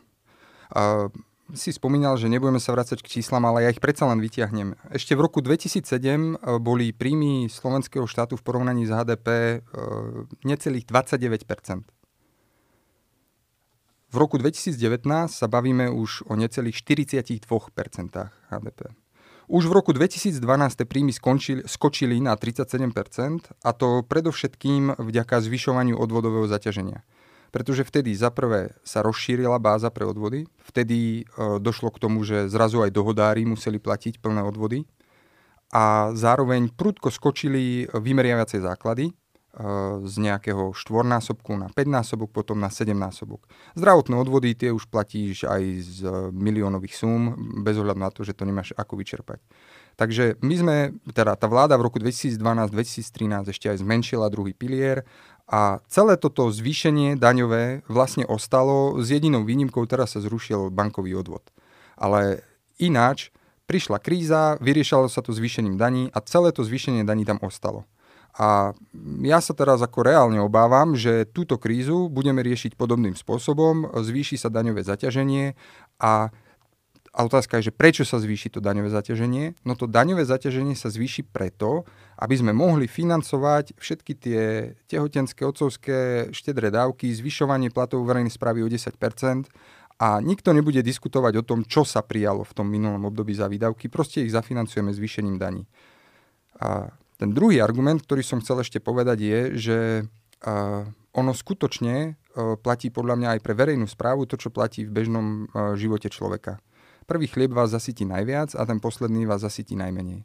A 0.71 1.07
si 1.51 1.75
spomínal, 1.75 2.15
že 2.15 2.31
nebudeme 2.31 2.59
sa 2.59 2.71
vrácať 2.71 3.03
k 3.03 3.19
číslam, 3.19 3.43
ale 3.43 3.67
ja 3.67 3.69
ich 3.71 3.83
predsa 3.83 4.07
len 4.07 4.23
vyťahnem. 4.23 4.75
Ešte 4.91 5.15
v 5.19 5.23
roku 5.27 5.43
2007 5.43 5.83
e, 5.83 6.59
boli 6.63 6.95
príjmy 6.95 7.51
slovenského 7.51 8.07
štátu 8.07 8.39
v 8.39 8.43
porovnaní 8.43 8.87
s 8.87 8.91
HDP 8.91 9.27
e, 9.27 9.57
necelých 10.47 10.87
29% 10.87 11.83
V 14.11 14.15
roku 14.15 14.39
2019 14.39 14.79
sa 15.27 15.47
bavíme 15.51 15.91
už 15.91 16.27
o 16.31 16.39
necelých 16.39 16.79
42% 16.79 17.43
HDP. 18.47 18.79
Už 19.51 19.67
v 19.67 19.75
roku 19.75 19.91
2012 19.91 20.39
príjmy 20.87 21.11
skončili, 21.11 21.67
skočili 21.67 22.23
na 22.23 22.39
37% 22.39 22.87
a 23.51 23.69
to 23.75 23.99
predovšetkým 23.99 24.95
vďaka 24.95 25.43
zvyšovaniu 25.43 25.99
odvodového 25.99 26.47
zaťaženia. 26.47 27.03
Pretože 27.51 27.83
vtedy 27.83 28.15
za 28.15 28.31
prvé 28.31 28.71
sa 28.87 29.03
rozšírila 29.03 29.59
báza 29.59 29.91
pre 29.91 30.07
odvody, 30.07 30.47
vtedy 30.71 31.27
e, 31.27 31.59
došlo 31.59 31.91
k 31.91 31.99
tomu, 31.99 32.23
že 32.23 32.47
zrazu 32.47 32.79
aj 32.79 32.95
dohodári 32.95 33.43
museli 33.43 33.75
platiť 33.75 34.23
plné 34.23 34.39
odvody 34.39 34.87
a 35.75 36.15
zároveň 36.15 36.71
prudko 36.71 37.11
skočili 37.11 37.91
vymeriavacie 37.91 38.63
základy, 38.63 39.11
z 40.07 40.15
nejakého 40.15 40.71
štvornásobku 40.71 41.51
na 41.59 41.67
5 41.67 41.75
násobok, 41.83 42.31
potom 42.31 42.55
na 42.55 42.71
7 42.71 42.95
násobok. 42.95 43.43
Zdravotné 43.75 44.15
odvody 44.15 44.55
tie 44.55 44.71
už 44.71 44.87
platíš 44.87 45.43
aj 45.43 45.63
z 45.83 45.97
miliónových 46.31 46.95
súm, 46.95 47.35
bez 47.59 47.75
ohľadu 47.75 47.99
na 47.99 48.07
to, 48.15 48.23
že 48.23 48.31
to 48.31 48.47
nemáš 48.47 48.71
ako 48.79 48.95
vyčerpať. 48.95 49.43
Takže 49.99 50.39
my 50.39 50.55
sme, 50.55 50.77
teda 51.11 51.35
tá 51.35 51.51
vláda 51.51 51.75
v 51.75 51.91
roku 51.91 51.99
2012-2013 51.99 53.51
ešte 53.51 53.67
aj 53.67 53.83
zmenšila 53.83 54.31
druhý 54.31 54.55
pilier 54.55 55.03
a 55.51 55.83
celé 55.91 56.15
toto 56.15 56.47
zvýšenie 56.47 57.19
daňové 57.19 57.83
vlastne 57.91 58.23
ostalo 58.23 59.03
s 59.03 59.11
jedinou 59.11 59.43
výnimkou, 59.43 59.83
teraz 59.83 60.15
sa 60.15 60.23
zrušil 60.23 60.71
bankový 60.71 61.19
odvod. 61.19 61.43
Ale 61.99 62.47
ináč 62.79 63.35
prišla 63.67 63.99
kríza, 63.99 64.55
vyriešalo 64.63 65.11
sa 65.11 65.19
to 65.19 65.35
zvýšením 65.35 65.75
daní 65.75 66.07
a 66.15 66.23
celé 66.23 66.55
to 66.55 66.63
zvýšenie 66.63 67.03
daní 67.03 67.27
tam 67.27 67.43
ostalo. 67.43 67.83
A 68.39 68.71
ja 69.27 69.39
sa 69.43 69.51
teraz 69.51 69.83
ako 69.83 70.07
reálne 70.07 70.39
obávam, 70.39 70.95
že 70.95 71.27
túto 71.27 71.59
krízu 71.59 72.07
budeme 72.07 72.39
riešiť 72.39 72.79
podobným 72.79 73.15
spôsobom, 73.15 73.91
zvýši 73.91 74.39
sa 74.39 74.47
daňové 74.47 74.87
zaťaženie 74.87 75.55
a 75.99 76.31
a 77.11 77.27
otázka 77.27 77.59
je, 77.59 77.67
že 77.67 77.75
prečo 77.75 78.07
sa 78.07 78.23
zvýši 78.23 78.55
to 78.55 78.63
daňové 78.63 78.87
zaťaženie? 78.87 79.67
No 79.67 79.75
to 79.75 79.83
daňové 79.83 80.23
zaťaženie 80.23 80.79
sa 80.79 80.87
zvýši 80.87 81.27
preto, 81.27 81.83
aby 82.15 82.39
sme 82.39 82.55
mohli 82.55 82.87
financovať 82.87 83.75
všetky 83.75 84.13
tie 84.15 84.41
tehotenské, 84.87 85.43
otcovské, 85.43 86.31
štedré 86.31 86.71
dávky, 86.71 87.11
zvyšovanie 87.11 87.67
platov 87.67 88.07
verejnej 88.07 88.31
správy 88.31 88.63
o 88.63 88.71
10% 88.71 88.95
a 89.99 90.23
nikto 90.23 90.55
nebude 90.55 90.79
diskutovať 90.79 91.43
o 91.43 91.43
tom, 91.43 91.67
čo 91.67 91.83
sa 91.83 91.99
prijalo 91.99 92.47
v 92.47 92.55
tom 92.55 92.71
minulom 92.71 93.03
období 93.11 93.35
za 93.35 93.51
výdavky, 93.51 93.91
proste 93.91 94.23
ich 94.23 94.31
zafinancujeme 94.31 94.95
zvýšením 94.95 95.35
daní. 95.35 95.67
A 96.63 96.95
ten 97.21 97.29
druhý 97.37 97.61
argument, 97.61 98.01
ktorý 98.01 98.25
som 98.25 98.41
chcel 98.41 98.65
ešte 98.65 98.81
povedať 98.81 99.21
je, 99.21 99.41
že 99.61 99.77
ono 101.13 101.31
skutočne 101.37 102.17
uh, 102.17 102.57
platí 102.57 102.89
podľa 102.89 103.15
mňa 103.19 103.29
aj 103.37 103.39
pre 103.45 103.53
verejnú 103.53 103.85
správu 103.85 104.25
to, 104.25 104.41
čo 104.41 104.49
platí 104.49 104.87
v 104.87 104.95
bežnom 104.95 105.45
uh, 105.51 105.77
živote 105.77 106.09
človeka. 106.09 106.57
Prvý 107.05 107.29
chlieb 107.29 107.51
vás 107.51 107.69
zasytí 107.69 108.07
najviac 108.07 108.55
a 108.55 108.63
ten 108.63 108.79
posledný 108.79 109.27
vás 109.27 109.43
zasytí 109.43 109.75
najmenej. 109.75 110.23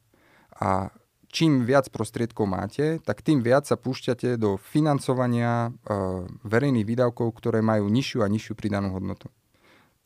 A 0.62 0.94
čím 1.28 1.66
viac 1.66 1.90
prostriedkov 1.90 2.46
máte, 2.46 3.02
tak 3.02 3.20
tým 3.20 3.42
viac 3.42 3.66
sa 3.66 3.74
púšťate 3.76 4.38
do 4.38 4.56
financovania 4.56 5.68
uh, 5.68 6.24
verejných 6.46 6.86
výdavkov, 6.86 7.34
ktoré 7.42 7.60
majú 7.60 7.90
nižšiu 7.90 8.22
a 8.22 8.30
nižšiu 8.30 8.54
pridanú 8.56 8.94
hodnotu. 8.94 9.28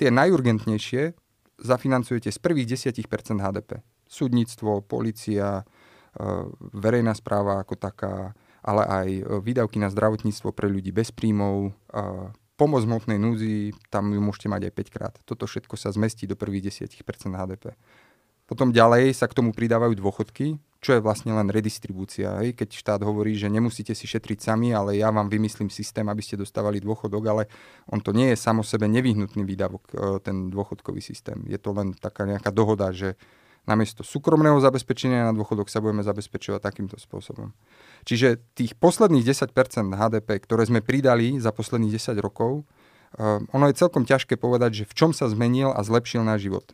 Tie 0.01 0.09
najurgentnejšie 0.09 1.13
zafinancujete 1.61 2.33
z 2.33 2.39
prvých 2.41 2.67
10% 2.81 3.05
HDP. 3.37 3.85
Súdnictvo, 4.09 4.81
policia, 4.81 5.63
E, 5.63 5.80
verejná 6.75 7.15
správa 7.15 7.63
ako 7.63 7.79
taká, 7.79 8.35
ale 8.61 8.83
aj 8.85 9.09
e, 9.09 9.23
výdavky 9.41 9.81
na 9.81 9.89
zdravotníctvo 9.89 10.53
pre 10.53 10.69
ľudí 10.69 10.93
bez 10.93 11.11
príjmov, 11.15 11.71
e, 11.71 12.01
pomoc 12.61 12.85
hmotnej 12.85 13.17
núzi, 13.17 13.73
tam 13.89 14.13
ju 14.13 14.21
môžete 14.21 14.53
mať 14.53 14.63
aj 14.69 14.73
5 14.77 14.95
krát. 14.95 15.15
Toto 15.25 15.49
všetko 15.49 15.75
sa 15.81 15.89
zmestí 15.97 16.29
do 16.29 16.37
prvých 16.37 16.69
10% 16.77 17.01
HDP. 17.33 17.73
Potom 18.45 18.75
ďalej 18.75 19.15
sa 19.15 19.31
k 19.31 19.37
tomu 19.39 19.55
pridávajú 19.55 19.95
dôchodky, 19.97 20.59
čo 20.83 20.99
je 20.99 21.01
vlastne 21.01 21.31
len 21.33 21.49
redistribúcia. 21.49 22.43
Hej? 22.43 22.59
Keď 22.59 22.69
štát 22.75 23.01
hovorí, 23.07 23.39
že 23.39 23.47
nemusíte 23.47 23.95
si 23.95 24.11
šetriť 24.11 24.43
sami, 24.43 24.75
ale 24.75 24.99
ja 24.99 25.09
vám 25.15 25.31
vymyslím 25.31 25.71
systém, 25.71 26.03
aby 26.05 26.21
ste 26.21 26.35
dostávali 26.35 26.83
dôchodok, 26.83 27.23
ale 27.31 27.43
on 27.87 28.03
to 28.03 28.11
nie 28.11 28.35
je 28.35 28.37
samo 28.37 28.67
sebe 28.67 28.91
nevyhnutný 28.91 29.47
výdavok, 29.47 29.95
ten 30.27 30.51
dôchodkový 30.51 30.99
systém. 30.99 31.39
Je 31.47 31.57
to 31.63 31.71
len 31.73 31.95
taká 31.95 32.27
nejaká 32.27 32.51
dohoda, 32.51 32.91
že 32.91 33.15
namiesto 33.69 34.01
súkromného 34.07 34.57
zabezpečenia 34.61 35.29
na 35.29 35.35
dôchodok 35.37 35.69
sa 35.69 35.85
budeme 35.85 36.01
zabezpečovať 36.05 36.61
takýmto 36.61 36.97
spôsobom. 36.97 37.53
Čiže 38.09 38.41
tých 38.57 38.77
posledných 38.77 39.25
10% 39.25 39.53
HDP, 39.93 40.29
ktoré 40.41 40.65
sme 40.65 40.81
pridali 40.81 41.37
za 41.37 41.53
posledných 41.53 42.01
10 42.01 42.17
rokov, 42.21 42.65
uh, 43.17 43.41
ono 43.53 43.65
je 43.69 43.79
celkom 43.79 44.09
ťažké 44.09 44.41
povedať, 44.41 44.85
že 44.85 44.89
v 44.89 44.97
čom 44.97 45.11
sa 45.13 45.29
zmenil 45.29 45.71
a 45.73 45.81
zlepšil 45.85 46.25
náš 46.25 46.49
život. 46.49 46.67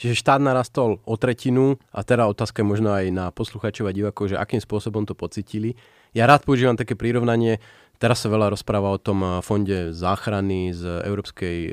Čiže 0.00 0.16
štát 0.16 0.40
narastol 0.40 1.02
o 1.04 1.14
tretinu 1.20 1.76
a 1.92 2.00
teda 2.00 2.24
otázka 2.24 2.64
je 2.64 2.70
možno 2.72 2.88
aj 2.88 3.06
na 3.12 3.28
posluchačov 3.28 3.84
a 3.84 3.92
divákov, 3.92 4.32
že 4.32 4.40
akým 4.40 4.56
spôsobom 4.56 5.04
to 5.04 5.12
pocitili. 5.12 5.76
Ja 6.16 6.24
rád 6.24 6.48
používam 6.48 6.72
také 6.72 6.96
prirovnanie, 6.96 7.60
teraz 8.00 8.24
sa 8.24 8.32
veľa 8.32 8.48
rozpráva 8.48 8.96
o 8.96 9.02
tom 9.02 9.44
fonde 9.44 9.92
záchrany 9.92 10.72
z 10.72 11.04
Európskej 11.04 11.58
e, 11.68 11.72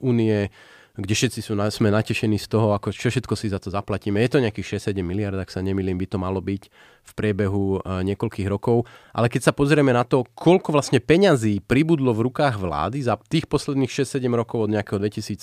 únie, 0.00 0.48
kde 0.98 1.14
všetci 1.14 1.40
sú, 1.46 1.54
sme 1.54 1.94
natešení 1.94 2.42
z 2.42 2.50
toho, 2.50 2.74
ako 2.74 2.90
čo 2.90 3.06
všetko 3.06 3.38
si 3.38 3.46
za 3.46 3.62
to 3.62 3.70
zaplatíme. 3.70 4.18
Je 4.18 4.34
to 4.34 4.42
nejakých 4.42 4.82
6-7 4.82 4.98
miliard, 5.06 5.38
ak 5.38 5.46
sa 5.46 5.62
nemýlim, 5.62 5.94
by 5.94 6.06
to 6.10 6.18
malo 6.18 6.42
byť 6.42 6.62
v 7.06 7.12
priebehu 7.14 7.78
uh, 7.78 8.02
niekoľkých 8.02 8.50
rokov. 8.50 8.82
Ale 9.14 9.30
keď 9.30 9.46
sa 9.46 9.52
pozrieme 9.54 9.94
na 9.94 10.02
to, 10.02 10.26
koľko 10.34 10.74
vlastne 10.74 10.98
peňazí 10.98 11.62
pribudlo 11.62 12.10
v 12.10 12.26
rukách 12.26 12.58
vlády 12.58 13.06
za 13.06 13.14
tých 13.30 13.46
posledných 13.46 13.86
6-7 13.86 14.26
rokov 14.34 14.66
od 14.66 14.74
nejakého 14.74 14.98
2013, 14.98 15.38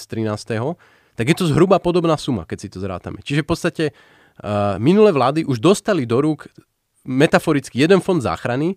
tak 1.16 1.26
je 1.32 1.36
to 1.40 1.48
zhruba 1.48 1.80
podobná 1.80 2.20
suma, 2.20 2.44
keď 2.44 2.58
si 2.60 2.68
to 2.68 2.84
zrátame. 2.84 3.24
Čiže 3.24 3.48
v 3.48 3.48
podstate 3.48 3.84
uh, 3.96 4.76
minulé 4.76 5.16
vlády 5.16 5.48
už 5.48 5.64
dostali 5.64 6.04
do 6.04 6.20
rúk 6.20 6.52
metaforicky 7.08 7.80
jeden 7.80 8.04
fond 8.04 8.20
záchrany, 8.20 8.76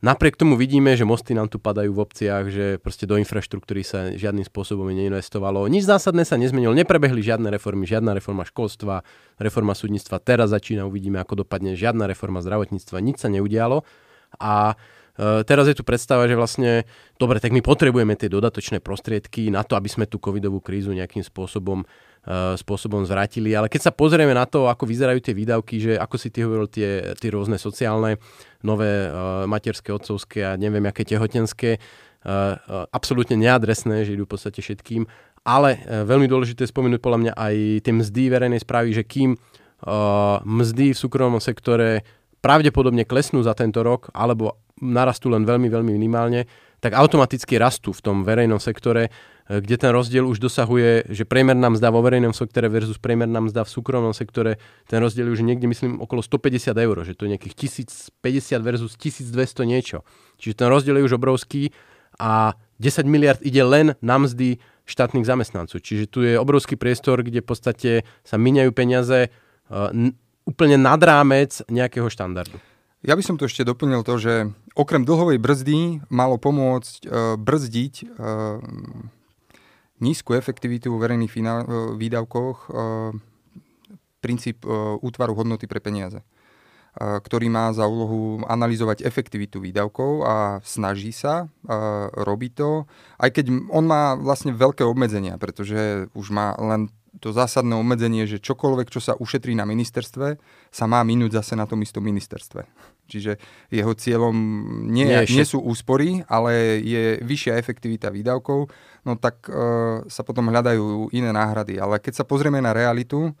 Napriek 0.00 0.32
tomu 0.32 0.56
vidíme, 0.56 0.96
že 0.96 1.04
mosty 1.04 1.36
nám 1.36 1.52
tu 1.52 1.60
padajú 1.60 1.92
v 1.92 2.00
obciach, 2.00 2.48
že 2.48 2.80
proste 2.80 3.04
do 3.04 3.20
infraštruktúry 3.20 3.84
sa 3.84 4.08
žiadnym 4.16 4.48
spôsobom 4.48 4.88
neinvestovalo. 4.88 5.68
Nič 5.68 5.84
zásadné 5.84 6.24
sa 6.24 6.40
nezmenilo, 6.40 6.72
neprebehli 6.72 7.20
žiadne 7.20 7.52
reformy, 7.52 7.84
žiadna 7.84 8.16
reforma 8.16 8.48
školstva, 8.48 9.04
reforma 9.36 9.76
súdnictva. 9.76 10.16
Teraz 10.24 10.56
začína, 10.56 10.88
uvidíme, 10.88 11.20
ako 11.20 11.44
dopadne 11.44 11.76
žiadna 11.76 12.08
reforma 12.08 12.40
zdravotníctva, 12.40 12.96
nič 13.04 13.20
sa 13.20 13.28
neudialo. 13.28 13.84
A 14.40 14.80
teraz 15.44 15.68
je 15.68 15.76
tu 15.76 15.84
predstava, 15.84 16.24
že 16.24 16.38
vlastne, 16.38 16.88
dobre, 17.20 17.36
tak 17.42 17.52
my 17.52 17.60
potrebujeme 17.60 18.16
tie 18.16 18.32
dodatočné 18.32 18.80
prostriedky 18.80 19.52
na 19.52 19.60
to, 19.60 19.76
aby 19.76 19.88
sme 19.92 20.08
tú 20.08 20.16
covidovú 20.16 20.64
krízu 20.64 20.96
nejakým 20.96 21.20
spôsobom 21.20 21.84
Eh, 22.20 22.52
spôsobom 22.60 23.00
zvrátili. 23.08 23.56
Ale 23.56 23.72
keď 23.72 23.88
sa 23.88 23.92
pozrieme 23.96 24.36
na 24.36 24.44
to, 24.44 24.68
ako 24.68 24.84
vyzerajú 24.84 25.24
tie 25.24 25.32
výdavky, 25.32 25.80
že 25.80 25.92
ako 25.96 26.16
si 26.20 26.28
ty 26.28 26.44
hovoril, 26.44 26.68
tie, 26.68 27.16
tie 27.16 27.32
rôzne 27.32 27.56
sociálne, 27.56 28.20
nové 28.60 29.08
uh, 29.08 29.48
materské, 29.48 29.88
otcovské 29.88 30.44
a 30.44 30.52
neviem, 30.60 30.84
aké 30.84 31.08
tehotenské, 31.08 31.80
absolútne 32.92 33.40
neadresné, 33.40 34.04
že 34.04 34.12
idú 34.12 34.28
v 34.28 34.36
podstate 34.36 34.60
všetkým. 34.60 35.08
Ale 35.48 35.80
veľmi 36.04 36.28
dôležité 36.28 36.68
je 36.68 36.72
spomenúť 36.76 37.00
podľa 37.00 37.20
mňa 37.24 37.32
aj 37.32 37.54
tie 37.88 37.94
mzdy 37.96 38.22
verejnej 38.28 38.60
správy, 38.60 38.92
že 38.92 39.08
kým 39.08 39.40
mzdy 40.44 40.92
v 40.92 41.00
súkromnom 41.00 41.40
sektore 41.40 42.04
pravdepodobne 42.44 43.08
klesnú 43.08 43.40
za 43.40 43.56
tento 43.56 43.80
rok, 43.80 44.12
alebo 44.12 44.60
narastú 44.80 45.28
len 45.28 45.44
veľmi, 45.44 45.68
veľmi 45.68 45.92
minimálne, 45.94 46.48
tak 46.80 46.96
automaticky 46.96 47.60
rastú 47.60 47.92
v 47.92 48.00
tom 48.00 48.16
verejnom 48.24 48.58
sektore 48.58 49.12
E, 49.50 49.58
kde 49.58 49.76
ten 49.82 49.90
rozdiel 49.90 50.22
už 50.30 50.38
dosahuje, 50.38 51.10
že 51.10 51.26
priemerná 51.26 51.74
mzda 51.74 51.90
vo 51.90 51.98
verejnom 52.06 52.30
sektore 52.30 52.70
versus 52.70 53.02
priemerná 53.02 53.42
mzda 53.42 53.66
v 53.66 53.70
súkromnom 53.74 54.14
sektore, 54.14 54.62
ten 54.86 55.02
rozdiel 55.02 55.26
už 55.26 55.42
niekde, 55.42 55.66
myslím, 55.66 55.98
okolo 55.98 56.22
150 56.22 56.70
eur, 56.78 56.96
že 57.02 57.18
to 57.18 57.26
je 57.26 57.34
nejakých 57.34 57.66
1050 58.14 58.62
versus 58.62 58.94
1200 58.94 59.34
niečo. 59.66 60.06
Čiže 60.38 60.54
ten 60.54 60.68
rozdiel 60.70 61.02
je 61.02 61.06
už 61.10 61.18
obrovský 61.18 61.74
a 62.22 62.54
10 62.78 63.10
miliard 63.10 63.42
ide 63.42 63.66
len 63.66 63.98
na 63.98 64.22
mzdy 64.22 64.62
štátnych 64.86 65.26
zamestnancov. 65.26 65.82
Čiže 65.82 66.06
tu 66.06 66.22
je 66.22 66.38
obrovský 66.38 66.78
priestor, 66.78 67.26
kde 67.26 67.42
v 67.42 67.48
podstate 67.50 67.90
sa 68.22 68.38
miniajú 68.38 68.70
peniaze 68.70 69.34
n- 69.70 70.14
úplne 70.46 70.78
nad 70.78 70.98
rámec 71.02 71.58
nejakého 71.66 72.06
štandardu. 72.06 72.58
Ja 73.00 73.16
by 73.16 73.22
som 73.24 73.40
to 73.40 73.48
ešte 73.48 73.64
doplnil 73.64 74.04
to, 74.04 74.14
že 74.20 74.52
okrem 74.74 75.02
dlhovej 75.06 75.38
brzdy 75.42 75.78
malo 76.12 76.38
pomôcť 76.38 77.00
uh, 77.06 77.34
brzdiť 77.40 77.94
uh, 78.06 78.62
nízku 80.00 80.34
efektivitu 80.34 80.90
verejných 80.96 81.30
e, 81.30 81.40
výdavkoch 81.94 82.58
e, 82.66 82.70
princíp 84.24 84.64
e, 84.64 84.68
útvaru 85.04 85.36
hodnoty 85.36 85.68
pre 85.68 85.78
peniaze 85.78 86.24
ktorý 86.98 87.46
má 87.54 87.70
za 87.70 87.86
úlohu 87.86 88.42
analyzovať 88.50 89.06
efektivitu 89.06 89.62
výdavkov 89.62 90.26
a 90.26 90.58
snaží 90.66 91.14
sa, 91.14 91.46
robí 92.18 92.50
to, 92.50 92.82
aj 93.14 93.30
keď 93.30 93.46
on 93.70 93.86
má 93.86 94.18
vlastne 94.18 94.50
veľké 94.50 94.82
obmedzenia, 94.82 95.38
pretože 95.38 96.10
už 96.18 96.34
má 96.34 96.50
len 96.58 96.90
to 97.20 97.36
zásadné 97.36 97.76
obmedzenie, 97.76 98.24
že 98.24 98.40
čokoľvek, 98.40 98.88
čo 98.88 99.00
sa 99.04 99.12
ušetrí 99.14 99.52
na 99.52 99.68
ministerstve, 99.68 100.40
sa 100.72 100.84
má 100.88 101.04
minúť 101.04 101.40
zase 101.40 101.54
na 101.54 101.68
tom 101.68 101.84
istom 101.84 102.00
ministerstve. 102.00 102.64
Čiže 103.10 103.36
jeho 103.68 103.92
cieľom 103.92 104.34
nie, 104.88 105.04
nie, 105.04 105.20
nie 105.28 105.44
sú 105.44 105.60
úspory, 105.60 106.24
ale 106.26 106.80
je 106.80 107.20
vyššia 107.20 107.60
efektivita 107.60 108.08
výdavkov, 108.08 108.72
no 109.04 109.12
tak 109.20 109.44
e, 109.46 109.52
sa 110.08 110.22
potom 110.24 110.48
hľadajú 110.48 111.12
iné 111.12 111.28
náhrady. 111.34 111.76
Ale 111.76 112.00
keď 112.00 112.22
sa 112.22 112.24
pozrieme 112.24 112.62
na 112.64 112.72
realitu, 112.72 113.36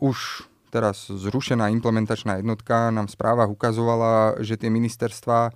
už 0.00 0.48
teraz 0.72 1.12
zrušená 1.12 1.68
implementačná 1.68 2.40
jednotka 2.40 2.88
nám 2.88 3.10
v 3.10 3.14
správach 3.16 3.52
ukazovala, 3.52 4.40
že 4.40 4.56
tie 4.56 4.72
ministerstva 4.72 5.52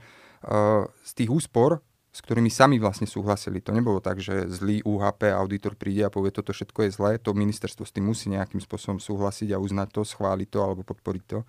z 0.92 1.10
tých 1.16 1.32
úspor, 1.32 1.80
s 2.14 2.22
ktorými 2.22 2.46
sami 2.46 2.78
vlastne 2.78 3.10
súhlasili. 3.10 3.58
To 3.66 3.74
nebolo 3.74 3.98
tak, 3.98 4.22
že 4.22 4.46
zlý 4.46 4.86
UHP 4.86 5.34
auditor 5.34 5.74
príde 5.74 6.06
a 6.06 6.14
povie, 6.14 6.30
toto 6.30 6.54
všetko 6.54 6.86
je 6.86 6.90
zlé, 6.94 7.12
to 7.18 7.34
ministerstvo 7.34 7.82
s 7.82 7.90
tým 7.90 8.06
musí 8.06 8.30
nejakým 8.30 8.62
spôsobom 8.62 9.02
súhlasiť 9.02 9.50
a 9.50 9.58
uznať 9.58 9.90
to, 9.90 10.06
schváliť 10.06 10.46
to 10.46 10.58
alebo 10.62 10.86
podporiť 10.86 11.24
to. 11.26 11.42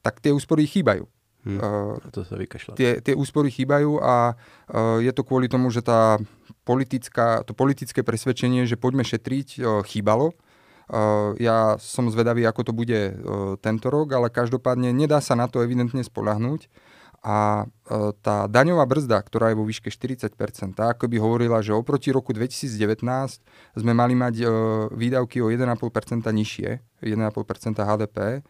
Tak 0.00 0.24
tie 0.24 0.32
úspory 0.32 0.64
chýbajú. 0.64 1.04
Hm, 1.44 1.56
uh, 1.60 1.96
to 2.12 2.24
sa 2.24 2.40
vykašľa. 2.40 2.80
Tie, 2.80 3.04
tie 3.04 3.12
úspory 3.12 3.52
chýbajú 3.52 4.00
a 4.00 4.32
uh, 4.32 5.04
je 5.04 5.12
to 5.12 5.20
kvôli 5.20 5.52
tomu, 5.52 5.68
že 5.68 5.84
tá 5.84 6.16
politická, 6.64 7.44
to 7.44 7.52
politické 7.52 8.00
presvedčenie, 8.00 8.64
že 8.64 8.80
poďme 8.80 9.04
šetriť, 9.04 9.48
uh, 9.60 9.84
chýbalo. 9.84 10.32
Uh, 10.88 11.36
ja 11.36 11.76
som 11.76 12.08
zvedavý, 12.08 12.48
ako 12.48 12.60
to 12.66 12.72
bude 12.72 13.00
uh, 13.12 13.56
tento 13.60 13.92
rok, 13.92 14.16
ale 14.16 14.32
každopádne 14.32 14.96
nedá 14.96 15.20
sa 15.20 15.36
na 15.36 15.44
to 15.44 15.60
evidentne 15.60 16.00
spolahnúť. 16.00 16.72
A 17.20 17.68
uh, 17.68 18.16
tá 18.24 18.48
daňová 18.48 18.88
brzda, 18.88 19.20
ktorá 19.20 19.52
je 19.52 19.60
vo 19.60 19.68
výške 19.68 19.92
40%, 19.92 20.32
tá 20.72 20.96
ako 20.96 21.04
by 21.04 21.16
hovorila, 21.20 21.60
že 21.60 21.76
oproti 21.76 22.08
roku 22.16 22.32
2019 22.32 23.04
sme 23.76 23.92
mali 23.92 24.16
mať 24.16 24.34
uh, 24.40 24.50
výdavky 24.88 25.44
o 25.44 25.52
1,5% 25.52 26.24
nižšie, 26.24 26.80
1,5% 27.04 27.76
HDP 27.76 28.40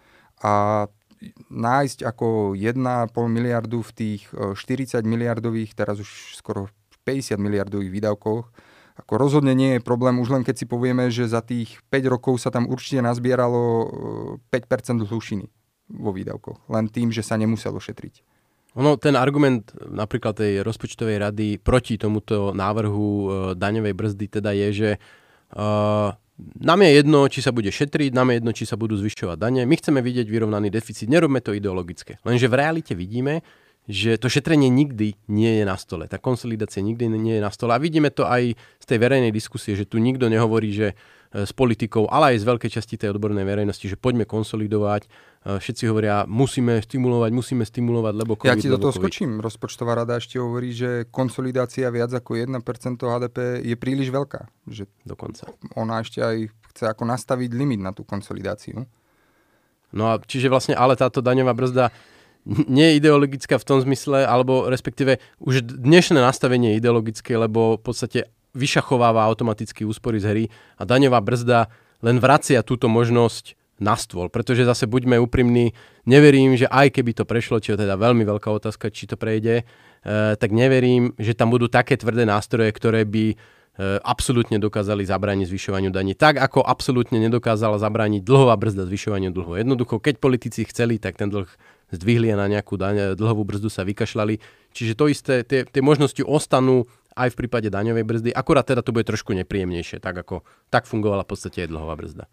a 0.47 0.87
nájsť 1.53 1.99
ako 2.05 2.57
1,5 2.57 3.12
miliardu 3.29 3.85
v 3.85 3.93
tých 3.93 4.23
40 4.33 4.57
e, 4.57 5.05
miliardových, 5.05 5.77
teraz 5.77 6.00
už 6.00 6.37
skoro 6.37 6.73
50 7.05 7.37
miliardových 7.37 7.93
výdavkoch, 7.93 8.45
ako 9.00 9.12
rozhodne 9.17 9.57
nie 9.57 9.77
je 9.77 9.85
problém, 9.85 10.21
už 10.21 10.33
len 10.33 10.43
keď 10.45 10.65
si 10.65 10.67
povieme, 10.69 11.09
že 11.09 11.29
za 11.29 11.41
tých 11.41 11.81
5 11.93 12.12
rokov 12.12 12.41
sa 12.41 12.53
tam 12.53 12.69
určite 12.69 13.05
nazbieralo 13.05 13.61
5% 14.49 14.49
e, 14.49 15.09
hlušiny 15.09 15.47
vo 15.91 16.11
výdavkoch. 16.15 16.71
Len 16.73 16.89
tým, 16.89 17.12
že 17.12 17.21
sa 17.21 17.37
nemuselo 17.37 17.81
šetriť. 17.81 18.25
Ono, 18.79 18.95
ten 19.00 19.19
argument 19.19 19.75
napríklad 19.75 20.39
tej 20.39 20.62
rozpočtovej 20.62 21.19
rady 21.19 21.49
proti 21.59 21.99
tomuto 21.99 22.55
návrhu 22.55 23.09
e, 23.09 23.29
daňovej 23.59 23.95
brzdy 23.95 24.27
teda 24.31 24.55
je, 24.55 24.69
že 24.71 24.91
uh, 25.59 26.15
nám 26.61 26.81
je 26.83 26.91
jedno, 27.03 27.21
či 27.29 27.41
sa 27.45 27.53
bude 27.53 27.69
šetriť, 27.69 28.17
nám 28.17 28.33
je 28.33 28.37
jedno, 28.41 28.53
či 28.57 28.65
sa 28.65 28.77
budú 28.81 28.97
zvyšovať 28.97 29.37
dane. 29.37 29.62
My 29.69 29.77
chceme 29.77 30.00
vidieť 30.00 30.27
vyrovnaný 30.29 30.73
deficit, 30.73 31.11
nerobme 31.11 31.45
to 31.45 31.53
ideologické. 31.53 32.17
Lenže 32.25 32.49
v 32.49 32.55
realite 32.57 32.93
vidíme, 32.97 33.45
že 33.91 34.21
to 34.21 34.31
šetrenie 34.31 34.71
nikdy 34.71 35.19
nie 35.27 35.61
je 35.61 35.65
na 35.67 35.75
stole. 35.75 36.07
Tá 36.07 36.21
konsolidácia 36.21 36.85
nikdy 36.85 37.11
nie 37.11 37.41
je 37.41 37.43
na 37.43 37.50
stole. 37.50 37.75
A 37.75 37.83
vidíme 37.83 38.12
to 38.12 38.23
aj 38.29 38.55
z 38.55 38.85
tej 38.87 38.99
verejnej 39.03 39.33
diskusie, 39.35 39.75
že 39.75 39.89
tu 39.89 39.99
nikto 39.99 40.31
nehovorí, 40.31 40.71
že 40.71 40.89
e, 40.93 40.95
s 41.31 41.55
politikou, 41.55 42.11
ale 42.11 42.35
aj 42.35 42.43
z 42.43 42.49
veľkej 42.51 42.71
časti 42.75 42.99
tej 42.99 43.15
odbornej 43.15 43.47
verejnosti, 43.47 43.87
že 43.87 43.95
poďme 43.95 44.27
konsolidovať. 44.27 45.07
E, 45.07 45.09
všetci 45.63 45.87
hovoria, 45.87 46.27
musíme 46.27 46.83
stimulovať, 46.83 47.31
musíme 47.31 47.63
stimulovať, 47.63 48.15
lebo 48.19 48.35
COVID, 48.35 48.51
Ja 48.51 48.59
ti 48.59 48.67
do 48.67 48.83
toho 48.83 48.91
COVID. 48.91 49.03
skočím. 49.07 49.31
Rozpočtová 49.39 49.95
rada 49.95 50.19
ešte 50.19 50.43
hovorí, 50.43 50.75
že 50.75 51.07
konsolidácia 51.07 51.87
viac 51.95 52.11
ako 52.11 52.35
1% 52.35 52.59
HDP 52.99 53.63
je 53.63 53.77
príliš 53.79 54.11
veľká. 54.11 54.51
Že 54.67 54.91
Dokonca. 55.07 55.47
Ona 55.79 56.03
ešte 56.03 56.19
aj 56.19 56.51
chce 56.75 56.85
ako 56.91 57.07
nastaviť 57.07 57.51
limit 57.55 57.79
na 57.79 57.95
tú 57.95 58.03
konsolidáciu. 58.03 58.83
No 59.95 60.11
a 60.11 60.19
čiže 60.19 60.51
vlastne, 60.51 60.75
ale 60.75 60.99
táto 60.99 61.23
daňová 61.23 61.55
brzda 61.55 61.95
nie 62.47 62.91
je 62.91 62.99
ideologická 62.99 63.55
v 63.61 63.67
tom 63.67 63.79
zmysle, 63.79 64.27
alebo 64.27 64.67
respektíve 64.67 65.23
už 65.39 65.63
dnešné 65.63 66.19
nastavenie 66.19 66.75
je 66.75 66.81
ideologické, 66.83 67.39
lebo 67.39 67.79
v 67.79 67.83
podstate 67.87 68.33
vyšachováva 68.57 69.26
automaticky 69.26 69.87
úspory 69.87 70.19
z 70.19 70.26
hry 70.26 70.45
a 70.76 70.83
daňová 70.87 71.23
brzda 71.23 71.71
len 72.00 72.16
vracia 72.19 72.64
túto 72.64 72.88
možnosť 72.88 73.59
na 73.80 73.97
stôl. 73.97 74.28
Pretože 74.28 74.69
zase 74.69 74.85
buďme 74.85 75.16
úprimní, 75.16 75.73
neverím, 76.04 76.57
že 76.57 76.69
aj 76.69 76.92
keby 77.00 77.16
to 77.16 77.25
prešlo, 77.25 77.64
čo 77.64 77.75
je 77.75 77.83
teda 77.85 77.97
veľmi 77.97 78.25
veľká 78.28 78.49
otázka, 78.52 78.92
či 78.92 79.09
to 79.09 79.16
prejde, 79.16 79.62
e, 79.62 79.64
tak 80.37 80.52
neverím, 80.52 81.16
že 81.16 81.33
tam 81.33 81.49
budú 81.49 81.71
také 81.73 81.97
tvrdé 81.97 82.28
nástroje, 82.28 82.69
ktoré 82.76 83.09
by 83.09 83.37
E, 83.80 83.97
absolútne 84.04 84.61
dokázali 84.61 85.09
zabrániť 85.09 85.48
zvyšovaniu 85.48 85.88
daní. 85.88 86.12
Tak 86.12 86.37
ako 86.37 86.61
absolútne 86.61 87.16
nedokázala 87.16 87.81
zabrániť 87.81 88.20
dlhová 88.20 88.53
brzda 88.61 88.85
zvyšovaniu 88.85 89.33
dlhu. 89.33 89.57
Jednoducho, 89.57 89.96
keď 89.96 90.20
politici 90.20 90.68
chceli, 90.68 91.01
tak 91.01 91.16
ten 91.16 91.33
dlh 91.33 91.48
zdvihli 91.88 92.29
a 92.29 92.37
na 92.37 92.51
nejakú 92.51 92.77
daň, 92.77 93.16
dlhovú 93.16 93.40
brzdu 93.46 93.72
sa 93.72 93.87
vykašľali. 93.88 94.37
Čiže 94.77 94.92
to 94.98 95.05
isté, 95.09 95.35
tie, 95.48 95.64
tie 95.64 95.81
možnosti 95.81 96.20
ostanú 96.20 96.90
aj 97.20 97.37
v 97.37 97.38
prípade 97.44 97.68
daňovej 97.68 98.04
brzdy, 98.04 98.30
akurát 98.33 98.64
teda 98.64 98.80
to 98.80 98.96
bude 98.96 99.04
trošku 99.04 99.37
nepríjemnejšie, 99.37 100.00
tak 100.00 100.16
ako 100.16 100.40
tak 100.72 100.88
fungovala 100.88 101.28
v 101.28 101.30
podstate 101.37 101.64
aj 101.64 101.70
dlhová 101.70 101.94
brzda. 102.00 102.24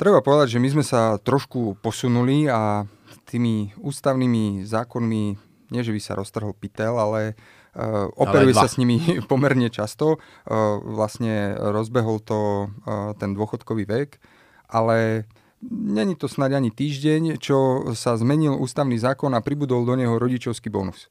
Treba 0.00 0.24
povedať, 0.24 0.56
že 0.56 0.62
my 0.62 0.68
sme 0.72 0.84
sa 0.86 1.20
trošku 1.20 1.76
posunuli 1.84 2.48
a 2.48 2.88
tými 3.28 3.76
ústavnými 3.76 4.64
zákonmi, 4.64 5.24
nie 5.72 5.82
že 5.84 5.92
by 5.92 6.00
sa 6.00 6.16
roztrhol 6.16 6.56
pytel, 6.56 6.96
ale 6.96 7.36
Uh, 7.72 8.12
operuje 8.20 8.52
sa 8.52 8.68
s 8.68 8.76
nimi 8.76 9.00
pomerne 9.32 9.72
často. 9.72 10.20
Uh, 10.44 10.76
vlastne 10.76 11.56
rozbehol 11.56 12.20
to 12.20 12.68
uh, 12.68 13.16
ten 13.16 13.32
dôchodkový 13.32 13.88
vek, 13.88 14.20
ale 14.68 15.24
není 15.64 16.12
to 16.12 16.28
snáď 16.28 16.60
ani 16.60 16.68
týždeň, 16.68 17.40
čo 17.40 17.88
sa 17.96 18.20
zmenil 18.20 18.60
ústavný 18.60 19.00
zákon 19.00 19.32
a 19.32 19.40
pribudol 19.40 19.88
do 19.88 19.96
neho 19.96 20.20
rodičovský 20.20 20.68
bonus. 20.68 21.08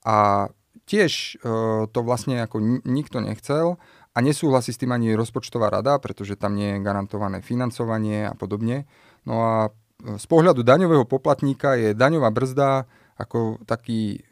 A 0.00 0.48
tiež 0.84 1.40
to 1.90 1.98
vlastne 2.04 2.44
ako 2.44 2.60
nikto 2.84 3.24
nechcel 3.24 3.80
a 4.14 4.18
nesúhlasí 4.22 4.70
s 4.70 4.80
tým 4.80 4.94
ani 4.94 5.18
rozpočtová 5.18 5.68
rada, 5.68 5.98
pretože 5.98 6.38
tam 6.38 6.54
nie 6.54 6.78
je 6.78 6.84
garantované 6.84 7.42
financovanie 7.42 8.30
a 8.30 8.34
podobne. 8.38 8.86
No 9.26 9.42
a 9.42 9.54
z 10.04 10.26
pohľadu 10.30 10.62
daňového 10.62 11.08
poplatníka 11.08 11.74
je 11.74 11.96
daňová 11.96 12.30
brzda 12.30 12.86
ako 13.18 13.62
taký 13.64 14.22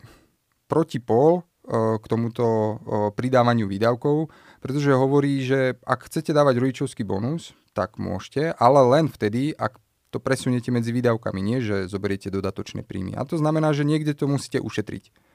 protipol 0.67 1.41
e, 1.41 1.99
k 1.99 2.05
tomuto 2.07 2.47
e, 2.47 2.75
pridávaniu 3.15 3.71
výdavkov, 3.71 4.29
pretože 4.59 4.91
hovorí, 4.93 5.43
že 5.43 5.79
ak 5.87 6.11
chcete 6.11 6.35
dávať 6.35 6.61
rodičovský 6.61 7.03
bonus, 7.07 7.55
tak 7.73 7.97
môžete, 7.97 8.53
ale 8.59 8.81
len 8.99 9.07
vtedy, 9.09 9.55
ak 9.55 9.81
to 10.13 10.21
presuniete 10.21 10.69
medzi 10.69 10.93
výdavkami, 10.93 11.41
nie 11.41 11.65
že 11.65 11.89
zoberiete 11.89 12.29
dodatočné 12.29 12.85
príjmy. 12.85 13.17
A 13.17 13.25
to 13.25 13.41
znamená, 13.41 13.73
že 13.73 13.89
niekde 13.89 14.13
to 14.13 14.29
musíte 14.29 14.61
ušetriť. 14.61 15.32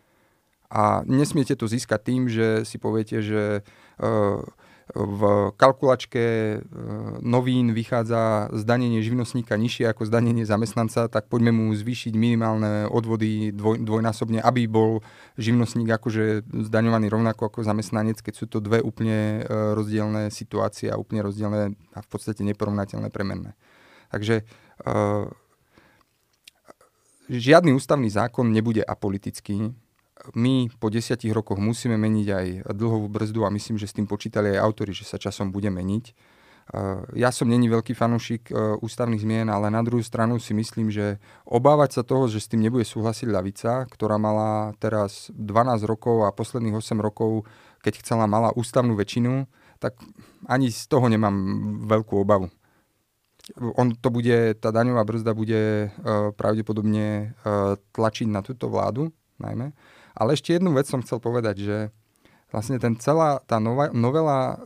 A 0.67 1.01
nesmiete 1.07 1.55
to 1.55 1.67
získať 1.67 1.99
tým, 2.03 2.21
že 2.27 2.67
si 2.67 2.75
poviete, 2.75 3.23
že 3.23 3.63
uh, 4.03 4.43
v 4.95 5.51
kalkulačke 5.59 6.23
e, 6.23 6.57
novín 7.19 7.75
vychádza 7.75 8.47
zdanenie 8.55 9.03
živnostníka 9.03 9.59
nižšie 9.59 9.91
ako 9.91 10.07
zdanenie 10.07 10.47
zamestnanca, 10.47 11.11
tak 11.11 11.27
poďme 11.27 11.51
mu 11.51 11.65
zvýšiť 11.75 12.15
minimálne 12.15 12.87
odvody 12.87 13.51
dvoj, 13.51 13.83
dvojnásobne, 13.83 14.39
aby 14.39 14.63
bol 14.71 15.03
živnostník 15.35 15.91
akože 15.91 16.47
zdaňovaný 16.71 17.11
rovnako 17.11 17.51
ako 17.51 17.67
zamestnanec, 17.67 18.23
keď 18.23 18.33
sú 18.39 18.45
to 18.47 18.63
dve 18.63 18.79
úplne 18.79 19.43
e, 19.43 19.75
rozdielne 19.75 20.31
situácie 20.31 20.87
a 20.87 20.95
úplne 20.95 21.19
rozdielne 21.19 21.75
a 21.91 21.99
v 21.99 22.07
podstate 22.07 22.47
neporovnateľné 22.47 23.11
premenné. 23.11 23.59
Takže 24.07 24.47
žiadny 27.27 27.75
ústavný 27.75 28.07
zákon 28.07 28.47
nebude 28.47 28.79
apolitický, 28.79 29.75
my 30.33 30.69
po 30.81 30.89
desiatich 30.89 31.31
rokoch 31.31 31.61
musíme 31.61 31.95
meniť 31.95 32.27
aj 32.27 32.47
dlhovú 32.73 33.07
brzdu 33.07 33.45
a 33.45 33.53
myslím, 33.53 33.77
že 33.77 33.87
s 33.87 33.95
tým 33.95 34.09
počítali 34.09 34.55
aj 34.55 34.63
autory, 34.63 34.91
že 34.91 35.05
sa 35.07 35.21
časom 35.21 35.53
bude 35.53 35.69
meniť. 35.69 36.05
E, 36.07 36.13
ja 37.15 37.29
som 37.31 37.47
není 37.47 37.69
veľký 37.71 37.93
fanúšik 37.95 38.49
e, 38.49 38.53
ústavných 38.81 39.21
zmien, 39.21 39.47
ale 39.47 39.71
na 39.71 39.79
druhú 39.85 40.03
stranu 40.03 40.41
si 40.41 40.51
myslím, 40.57 40.91
že 40.91 41.21
obávať 41.47 42.01
sa 42.01 42.03
toho, 42.03 42.27
že 42.27 42.43
s 42.43 42.49
tým 42.51 42.65
nebude 42.65 42.83
súhlasiť 42.83 43.27
ľavica, 43.29 43.87
ktorá 43.87 44.19
mala 44.19 44.73
teraz 44.81 45.31
12 45.31 45.87
rokov 45.87 46.27
a 46.27 46.35
posledných 46.35 46.75
8 46.75 46.99
rokov, 46.99 47.47
keď 47.85 48.03
chcela, 48.03 48.27
mala 48.27 48.51
ústavnú 48.57 48.97
väčšinu, 48.97 49.47
tak 49.77 49.95
ani 50.49 50.73
z 50.73 50.89
toho 50.89 51.05
nemám 51.05 51.35
veľkú 51.85 52.17
obavu. 52.17 52.49
On 53.79 53.87
to 53.95 54.11
bude, 54.11 54.59
tá 54.59 54.75
daňová 54.75 55.07
brzda 55.07 55.31
bude 55.31 55.87
uh, 55.87 56.35
pravdepodobne 56.35 57.31
tlačiť 57.95 58.27
na 58.27 58.43
túto 58.43 58.67
vládu, 58.67 59.15
najmä. 59.39 59.71
Ale 60.17 60.33
ešte 60.33 60.57
jednu 60.57 60.73
vec 60.73 60.89
som 60.89 61.05
chcel 61.05 61.21
povedať, 61.21 61.61
že 61.61 61.77
vlastne 62.49 62.81
ten 62.81 62.97
celá 62.97 63.37
tá 63.45 63.61
nová, 63.61 63.93
novela 63.93 64.39
uh, 64.39 64.57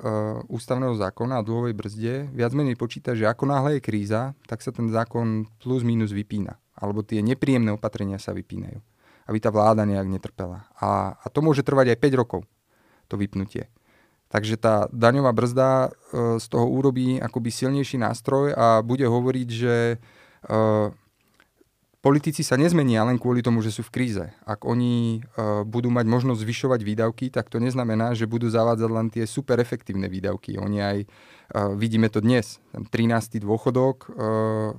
ústavného 0.48 0.96
zákona 0.96 1.42
a 1.42 1.46
dlhovej 1.46 1.76
brzde 1.76 2.14
viac 2.32 2.56
menej 2.56 2.80
počíta, 2.80 3.12
že 3.18 3.28
ako 3.28 3.52
náhle 3.52 3.78
je 3.78 3.82
kríza, 3.84 4.32
tak 4.48 4.64
sa 4.64 4.72
ten 4.72 4.88
zákon 4.88 5.50
plus 5.60 5.84
minus 5.84 6.16
vypína. 6.16 6.56
Alebo 6.80 7.04
tie 7.04 7.20
nepríjemné 7.20 7.76
opatrenia 7.76 8.16
sa 8.16 8.32
vypínajú. 8.32 8.80
Aby 9.28 9.38
tá 9.44 9.52
vláda 9.52 9.84
nejak 9.84 10.08
netrpela. 10.08 10.72
A, 10.80 11.20
a 11.20 11.28
to 11.28 11.44
môže 11.44 11.68
trvať 11.68 11.94
aj 11.94 11.98
5 12.00 12.22
rokov, 12.22 12.42
to 13.12 13.20
vypnutie. 13.20 13.68
Takže 14.32 14.56
tá 14.56 14.88
daňová 14.96 15.36
brzda 15.36 15.92
uh, 15.92 16.40
z 16.40 16.46
toho 16.48 16.72
urobí 16.72 17.20
akoby 17.20 17.52
silnejší 17.52 18.00
nástroj 18.00 18.56
a 18.56 18.80
bude 18.80 19.04
hovoriť, 19.04 19.48
že 19.52 20.00
uh, 20.48 20.96
politici 22.02 22.42
sa 22.42 22.58
nezmenia 22.58 23.06
len 23.06 23.22
kvôli 23.22 23.46
tomu, 23.46 23.62
že 23.62 23.70
sú 23.70 23.86
v 23.86 23.94
kríze. 23.94 24.26
Ak 24.42 24.66
oni 24.66 25.22
uh, 25.22 25.62
budú 25.62 25.94
mať 25.94 26.10
možnosť 26.10 26.42
zvyšovať 26.42 26.82
výdavky, 26.82 27.30
tak 27.30 27.48
to 27.48 27.62
neznamená, 27.62 28.18
že 28.18 28.26
budú 28.26 28.50
zavádzať 28.50 28.90
len 28.90 29.08
tie 29.14 29.24
super 29.30 29.62
efektívne 29.62 30.10
výdavky. 30.10 30.58
Oni 30.58 30.82
aj, 30.82 30.98
uh, 31.06 31.78
vidíme 31.78 32.10
to 32.10 32.20
dnes, 32.20 32.58
ten 32.74 32.90
13. 32.90 33.38
dôchodok, 33.46 34.10
uh, 34.10 34.74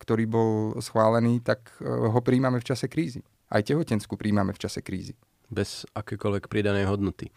ktorý 0.00 0.24
bol 0.24 0.50
schválený, 0.80 1.44
tak 1.44 1.68
uh, 1.84 2.08
ho 2.08 2.20
príjmame 2.24 2.58
v 2.58 2.66
čase 2.66 2.88
krízy. 2.88 3.20
Aj 3.52 3.60
tehotensku 3.60 4.16
príjmame 4.16 4.56
v 4.56 4.60
čase 4.64 4.80
krízy. 4.80 5.12
Bez 5.52 5.84
akékoľvek 5.92 6.48
pridanej 6.48 6.88
hodnoty. 6.88 7.28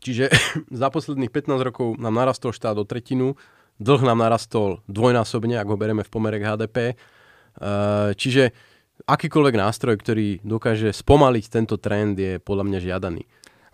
Čiže 0.00 0.32
za 0.80 0.88
posledných 0.88 1.28
15 1.28 1.68
rokov 1.68 2.00
nám 2.00 2.16
narastol 2.16 2.56
štát 2.56 2.80
o 2.80 2.88
tretinu, 2.88 3.36
dlh 3.76 4.08
nám 4.08 4.24
narastol 4.24 4.80
dvojnásobne, 4.88 5.60
ak 5.60 5.68
ho 5.68 5.76
bereme 5.76 6.00
v 6.00 6.12
pomere 6.12 6.40
HDP 6.40 6.96
čiže 8.14 8.54
akýkoľvek 9.04 9.56
nástroj, 9.58 9.94
ktorý 10.00 10.40
dokáže 10.46 10.94
spomaliť 10.94 11.44
tento 11.50 11.76
trend, 11.76 12.16
je 12.16 12.38
podľa 12.38 12.64
mňa 12.70 12.78
žiadaný. 12.80 13.22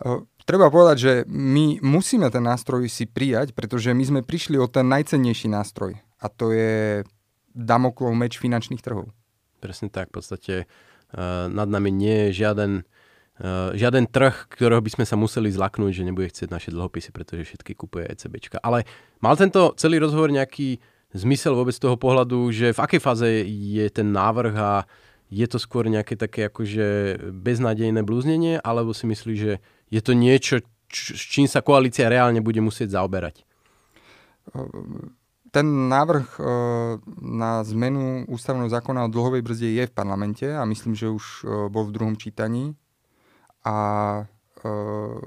Eh, 0.00 0.20
treba 0.48 0.72
povedať, 0.72 0.96
že 0.96 1.12
my 1.28 1.84
musíme 1.84 2.32
ten 2.32 2.40
nástroj 2.40 2.88
si 2.88 3.04
prijať, 3.04 3.52
pretože 3.52 3.92
my 3.92 4.04
sme 4.04 4.20
prišli 4.24 4.56
o 4.56 4.66
ten 4.66 4.88
najcennejší 4.88 5.52
nástroj 5.52 6.00
a 6.20 6.26
to 6.32 6.52
je 6.56 7.04
Damoklov 7.50 8.14
meč 8.16 8.38
finančných 8.38 8.80
trhov. 8.80 9.10
Presne 9.60 9.92
tak, 9.92 10.08
v 10.08 10.22
podstate 10.22 10.54
uh, 10.64 11.50
nad 11.50 11.68
nami 11.68 11.92
nie 11.92 12.30
je 12.30 12.46
žiaden, 12.46 12.86
žiaden 13.72 14.04
trh, 14.04 14.52
ktorého 14.52 14.84
by 14.84 15.00
sme 15.00 15.04
sa 15.08 15.16
museli 15.16 15.48
zlaknúť, 15.48 15.96
že 15.96 16.04
nebude 16.04 16.28
chcieť 16.28 16.52
naše 16.52 16.70
dlhopisy, 16.76 17.08
pretože 17.08 17.48
všetky 17.48 17.72
kupuje 17.72 18.04
ECBčka. 18.12 18.60
Ale 18.60 18.84
mal 19.24 19.32
tento 19.32 19.72
celý 19.80 19.96
rozhovor 19.96 20.28
nejaký 20.28 20.76
zmysel 21.14 21.59
vôbec 21.59 21.75
toho 21.75 21.99
pohľadu, 21.99 22.51
že 22.55 22.70
v 22.75 22.83
akej 22.83 23.01
fáze 23.03 23.29
je 23.46 23.87
ten 23.90 24.11
návrh 24.14 24.55
a 24.55 24.70
je 25.31 25.46
to 25.46 25.62
skôr 25.62 25.87
nejaké 25.87 26.18
také 26.18 26.51
akože 26.51 27.18
beznádejné 27.31 28.03
blúznenie, 28.03 28.59
alebo 28.59 28.90
si 28.90 29.07
myslíš, 29.07 29.38
že 29.38 29.55
je 29.90 30.01
to 30.03 30.12
niečo, 30.14 30.62
č- 30.90 31.14
s 31.14 31.23
čím 31.23 31.46
sa 31.46 31.62
koalícia 31.62 32.11
reálne 32.11 32.42
bude 32.42 32.59
musieť 32.59 32.99
zaoberať? 32.99 33.46
Ten 35.51 35.66
návrh 35.90 36.29
e, 36.38 36.42
na 37.23 37.62
zmenu 37.62 38.27
ústavného 38.27 38.70
zákona 38.70 39.07
o 39.07 39.12
dlhovej 39.12 39.42
brzde 39.42 39.70
je 39.70 39.85
v 39.87 39.94
parlamente 39.94 40.46
a 40.46 40.66
myslím, 40.66 40.99
že 40.99 41.11
už 41.11 41.25
e, 41.27 41.70
bol 41.70 41.87
v 41.87 41.94
druhom 41.94 42.14
čítaní 42.18 42.75
a 43.62 43.77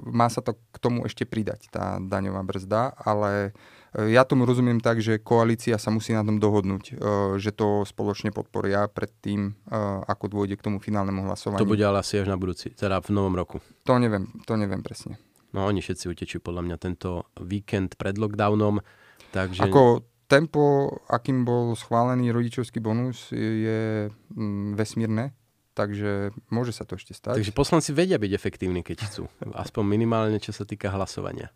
má 0.05 0.27
sa 0.29 0.45
to 0.45 0.53
k 0.53 0.77
tomu 0.77 1.09
ešte 1.09 1.25
pridať, 1.25 1.69
tá 1.73 1.97
daňová 1.97 2.45
brzda, 2.45 2.93
ale 2.93 3.57
ja 3.93 4.25
tomu 4.25 4.49
rozumiem 4.49 4.81
tak, 4.81 5.05
že 5.05 5.21
koalícia 5.21 5.77
sa 5.77 5.93
musí 5.93 6.17
na 6.17 6.25
tom 6.25 6.41
dohodnúť, 6.41 6.83
e, 6.89 6.93
že 7.37 7.53
to 7.53 7.85
spoločne 7.85 8.33
podporia 8.33 8.89
pred 8.89 9.13
tým, 9.21 9.53
e, 9.69 9.79
ako 10.09 10.33
dôjde 10.33 10.57
k 10.57 10.65
tomu 10.65 10.77
finálnemu 10.81 11.29
hlasovaniu. 11.29 11.61
To 11.61 11.69
bude 11.69 11.85
ale 11.85 12.01
asi 12.01 12.17
až 12.17 12.33
na 12.33 12.37
budúci, 12.37 12.73
teda 12.73 12.97
v 13.05 13.09
novom 13.13 13.37
roku. 13.37 13.61
To 13.85 14.01
neviem, 14.01 14.33
to 14.49 14.57
neviem 14.57 14.81
presne. 14.81 15.21
No 15.53 15.69
oni 15.69 15.85
všetci 15.85 16.09
utečú 16.09 16.41
podľa 16.41 16.65
mňa 16.65 16.77
tento 16.81 17.29
víkend 17.37 17.93
pred 18.01 18.17
lockdownom, 18.17 18.81
takže... 19.29 19.69
Ako 19.69 20.01
tempo, 20.25 20.89
akým 21.05 21.45
bol 21.45 21.77
schválený 21.77 22.33
rodičovský 22.33 22.81
bonus, 22.81 23.29
je 23.29 24.09
mm, 24.09 24.73
vesmírne, 24.73 25.37
takže 25.77 26.33
môže 26.49 26.73
sa 26.73 26.89
to 26.89 26.97
ešte 26.97 27.13
stať. 27.13 27.37
Takže 27.37 27.53
poslanci 27.53 27.93
vedia 27.93 28.17
byť 28.17 28.31
efektívni, 28.33 28.81
keď 28.81 29.05
chcú. 29.05 29.29
Aspoň 29.53 29.83
minimálne, 29.85 30.41
čo 30.41 30.49
sa 30.49 30.65
týka 30.65 30.89
hlasovania. 30.89 31.53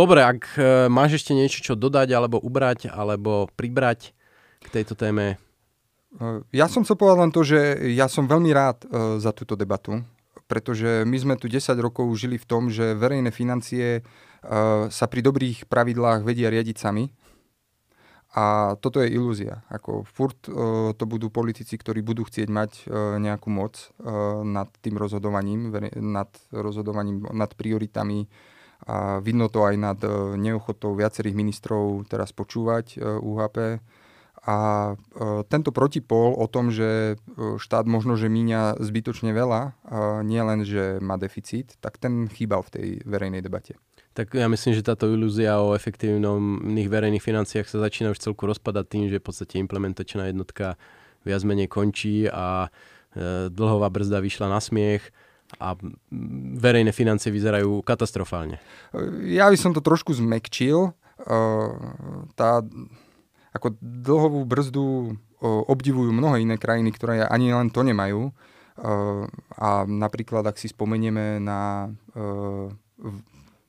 Dobre, 0.00 0.24
ak 0.24 0.56
e, 0.56 0.88
máš 0.88 1.20
ešte 1.20 1.36
niečo, 1.36 1.60
čo 1.60 1.76
dodať, 1.76 2.08
alebo 2.16 2.40
ubrať, 2.40 2.88
alebo 2.88 3.52
pribrať 3.52 4.16
k 4.64 4.66
tejto 4.72 4.96
téme? 4.96 5.36
E, 6.16 6.40
ja 6.56 6.72
som 6.72 6.88
chcel 6.88 6.96
povedať 6.96 7.18
len 7.20 7.32
to, 7.36 7.44
že 7.44 7.60
ja 7.92 8.08
som 8.08 8.24
veľmi 8.24 8.48
rád 8.48 8.88
uh, 8.88 9.20
za 9.20 9.36
túto 9.36 9.60
debatu, 9.60 10.00
pretože 10.48 11.04
my 11.04 11.16
sme 11.20 11.34
tu 11.36 11.52
10 11.52 11.76
rokov 11.84 12.08
žili 12.16 12.40
v 12.40 12.48
tom, 12.48 12.72
že 12.72 12.96
verejné 12.96 13.28
financie 13.28 14.00
sa 14.88 15.04
pri 15.04 15.20
dobrých 15.20 15.68
pravidlách 15.68 16.24
vedia 16.24 16.48
riadiť 16.48 16.80
sami. 16.80 17.12
A 18.32 18.72
toto 18.80 19.04
je 19.04 19.12
ilúzia. 19.12 19.60
Ako 19.68 20.08
furt 20.08 20.48
to 20.96 21.04
budú 21.04 21.28
politici, 21.28 21.76
ktorí 21.76 22.00
budú 22.00 22.24
chcieť 22.24 22.48
mať 22.48 22.88
nejakú 23.20 23.52
moc 23.52 23.92
nad 24.48 24.72
tým 24.80 24.96
rozhodovaním, 24.96 25.76
nad 26.00 26.32
rozhodovaním, 26.48 27.28
nad 27.36 27.52
prioritami 27.52 28.32
a 28.86 29.20
vidno 29.20 29.52
to 29.52 29.68
aj 29.68 29.76
nad 29.76 29.98
e, 30.00 30.08
neochotou 30.40 30.96
viacerých 30.96 31.36
ministrov 31.36 32.08
teraz 32.08 32.32
počúvať 32.32 32.96
e, 32.96 32.98
UHP. 33.04 33.80
A 34.40 34.58
e, 34.88 34.94
tento 35.52 35.68
protipol 35.68 36.32
o 36.32 36.48
tom, 36.48 36.72
že 36.72 37.20
štát 37.36 37.84
možno, 37.84 38.16
že 38.16 38.32
míňa 38.32 38.80
zbytočne 38.80 39.36
veľa, 39.36 39.76
nie 40.24 40.40
len, 40.40 40.64
že 40.64 40.96
má 41.04 41.20
deficit, 41.20 41.76
tak 41.84 42.00
ten 42.00 42.24
chýbal 42.32 42.64
v 42.64 42.72
tej 42.72 42.88
verejnej 43.04 43.44
debate. 43.44 43.76
Tak 44.16 44.34
ja 44.34 44.48
myslím, 44.48 44.74
že 44.74 44.82
táto 44.82 45.06
ilúzia 45.06 45.60
o 45.60 45.76
efektívnych 45.76 46.88
verejných 46.90 47.22
financiách 47.22 47.68
sa 47.68 47.84
začína 47.84 48.10
už 48.10 48.18
celku 48.18 48.48
rozpadať 48.48 48.84
tým, 48.90 49.04
že 49.06 49.22
v 49.22 49.26
podstate 49.28 49.60
implementačná 49.62 50.26
jednotka 50.26 50.74
viac 51.22 51.44
menej 51.46 51.70
končí 51.70 52.26
a 52.26 52.72
dlhová 53.50 53.86
brzda 53.86 54.18
vyšla 54.18 54.50
na 54.50 54.58
smiech 54.58 55.14
a 55.58 55.74
verejné 56.60 56.94
financie 56.94 57.34
vyzerajú 57.34 57.82
katastrofálne. 57.82 58.62
Ja 59.26 59.50
by 59.50 59.58
som 59.58 59.74
to 59.74 59.82
trošku 59.82 60.14
zmekčil. 60.14 60.94
Tá, 62.38 62.50
ako 63.50 63.74
dlhovú 63.80 64.46
brzdu 64.46 65.16
obdivujú 65.42 66.12
mnohé 66.12 66.44
iné 66.44 66.60
krajiny, 66.60 66.92
ktoré 66.94 67.26
ani 67.26 67.50
len 67.50 67.72
to 67.72 67.80
nemajú. 67.82 68.30
A 69.56 69.84
napríklad, 69.84 70.46
ak 70.46 70.56
si 70.56 70.70
spomenieme 70.70 71.42
na 71.42 71.90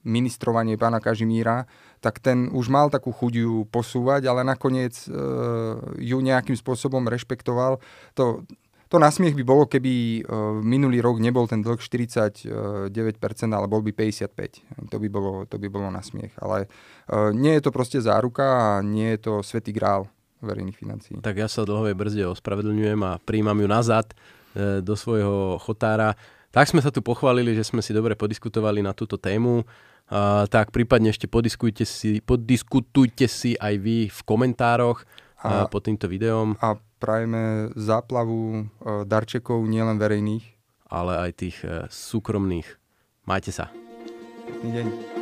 ministrovanie 0.01 0.81
pána 0.81 0.97
Kažimíra, 0.97 1.69
tak 2.01 2.17
ten 2.17 2.49
už 2.49 2.73
mal 2.73 2.89
takú 2.89 3.13
chuť 3.13 3.33
ju 3.45 3.69
posúvať, 3.69 4.25
ale 4.25 4.41
nakoniec 4.41 4.97
ju 6.01 6.17
nejakým 6.17 6.57
spôsobom 6.57 7.05
rešpektoval. 7.05 7.77
To, 8.17 8.41
to 8.91 8.99
nasmiech 8.99 9.39
by 9.39 9.43
bolo, 9.47 9.63
keby 9.71 10.27
uh, 10.27 10.59
minulý 10.59 10.99
rok 10.99 11.23
nebol 11.23 11.47
ten 11.47 11.63
dlh 11.63 11.79
49%, 11.79 12.51
ale 13.55 13.65
bol 13.71 13.79
by 13.79 13.95
55%. 13.95 14.91
To 14.91 14.99
by 14.99 15.07
bolo, 15.07 15.47
to 15.47 15.55
by 15.55 15.71
bolo 15.71 15.87
nasmiech. 15.87 16.35
Ale 16.43 16.67
uh, 16.67 17.31
nie 17.31 17.55
je 17.55 17.63
to 17.63 17.71
proste 17.71 18.03
záruka 18.03 18.43
a 18.43 18.67
nie 18.83 19.15
je 19.15 19.31
to 19.31 19.33
svetý 19.47 19.71
grál 19.71 20.11
verejných 20.43 20.75
financií. 20.75 21.15
Tak 21.23 21.39
ja 21.39 21.47
sa 21.47 21.63
dlhovej 21.63 21.95
brzde 21.95 22.27
ospravedlňujem 22.35 22.99
a 23.07 23.15
príjmam 23.23 23.55
ju 23.63 23.67
nazad 23.71 24.11
uh, 24.11 24.83
do 24.83 24.99
svojho 24.99 25.55
chotára. 25.63 26.19
Tak 26.51 26.67
sme 26.67 26.83
sa 26.83 26.91
tu 26.91 26.99
pochválili, 26.99 27.55
že 27.55 27.63
sme 27.63 27.79
si 27.79 27.95
dobre 27.95 28.19
podiskutovali 28.19 28.83
na 28.83 28.91
túto 28.91 29.15
tému. 29.15 29.63
Uh, 30.11 30.43
tak 30.51 30.75
prípadne 30.75 31.15
ešte 31.15 31.31
podiskutujte 31.31 31.87
si, 31.87 32.19
podiskutujte 32.19 33.31
si 33.31 33.55
aj 33.55 33.73
vy 33.79 34.11
v 34.11 34.19
komentároch 34.27 35.07
a, 35.41 35.65
pod 35.67 35.81
týmto 35.85 36.05
videom. 36.05 36.53
A 36.61 36.77
prajeme 37.01 37.73
záplavu 37.73 38.41
e, 38.53 38.63
darčekov 39.09 39.65
nielen 39.65 39.97
verejných, 39.97 40.45
ale 40.89 41.29
aj 41.29 41.31
tých 41.37 41.57
e, 41.65 41.89
súkromných. 41.89 42.67
Majte 43.25 43.49
sa. 43.53 43.69
Pekný 44.45 44.69
deň. 44.81 45.20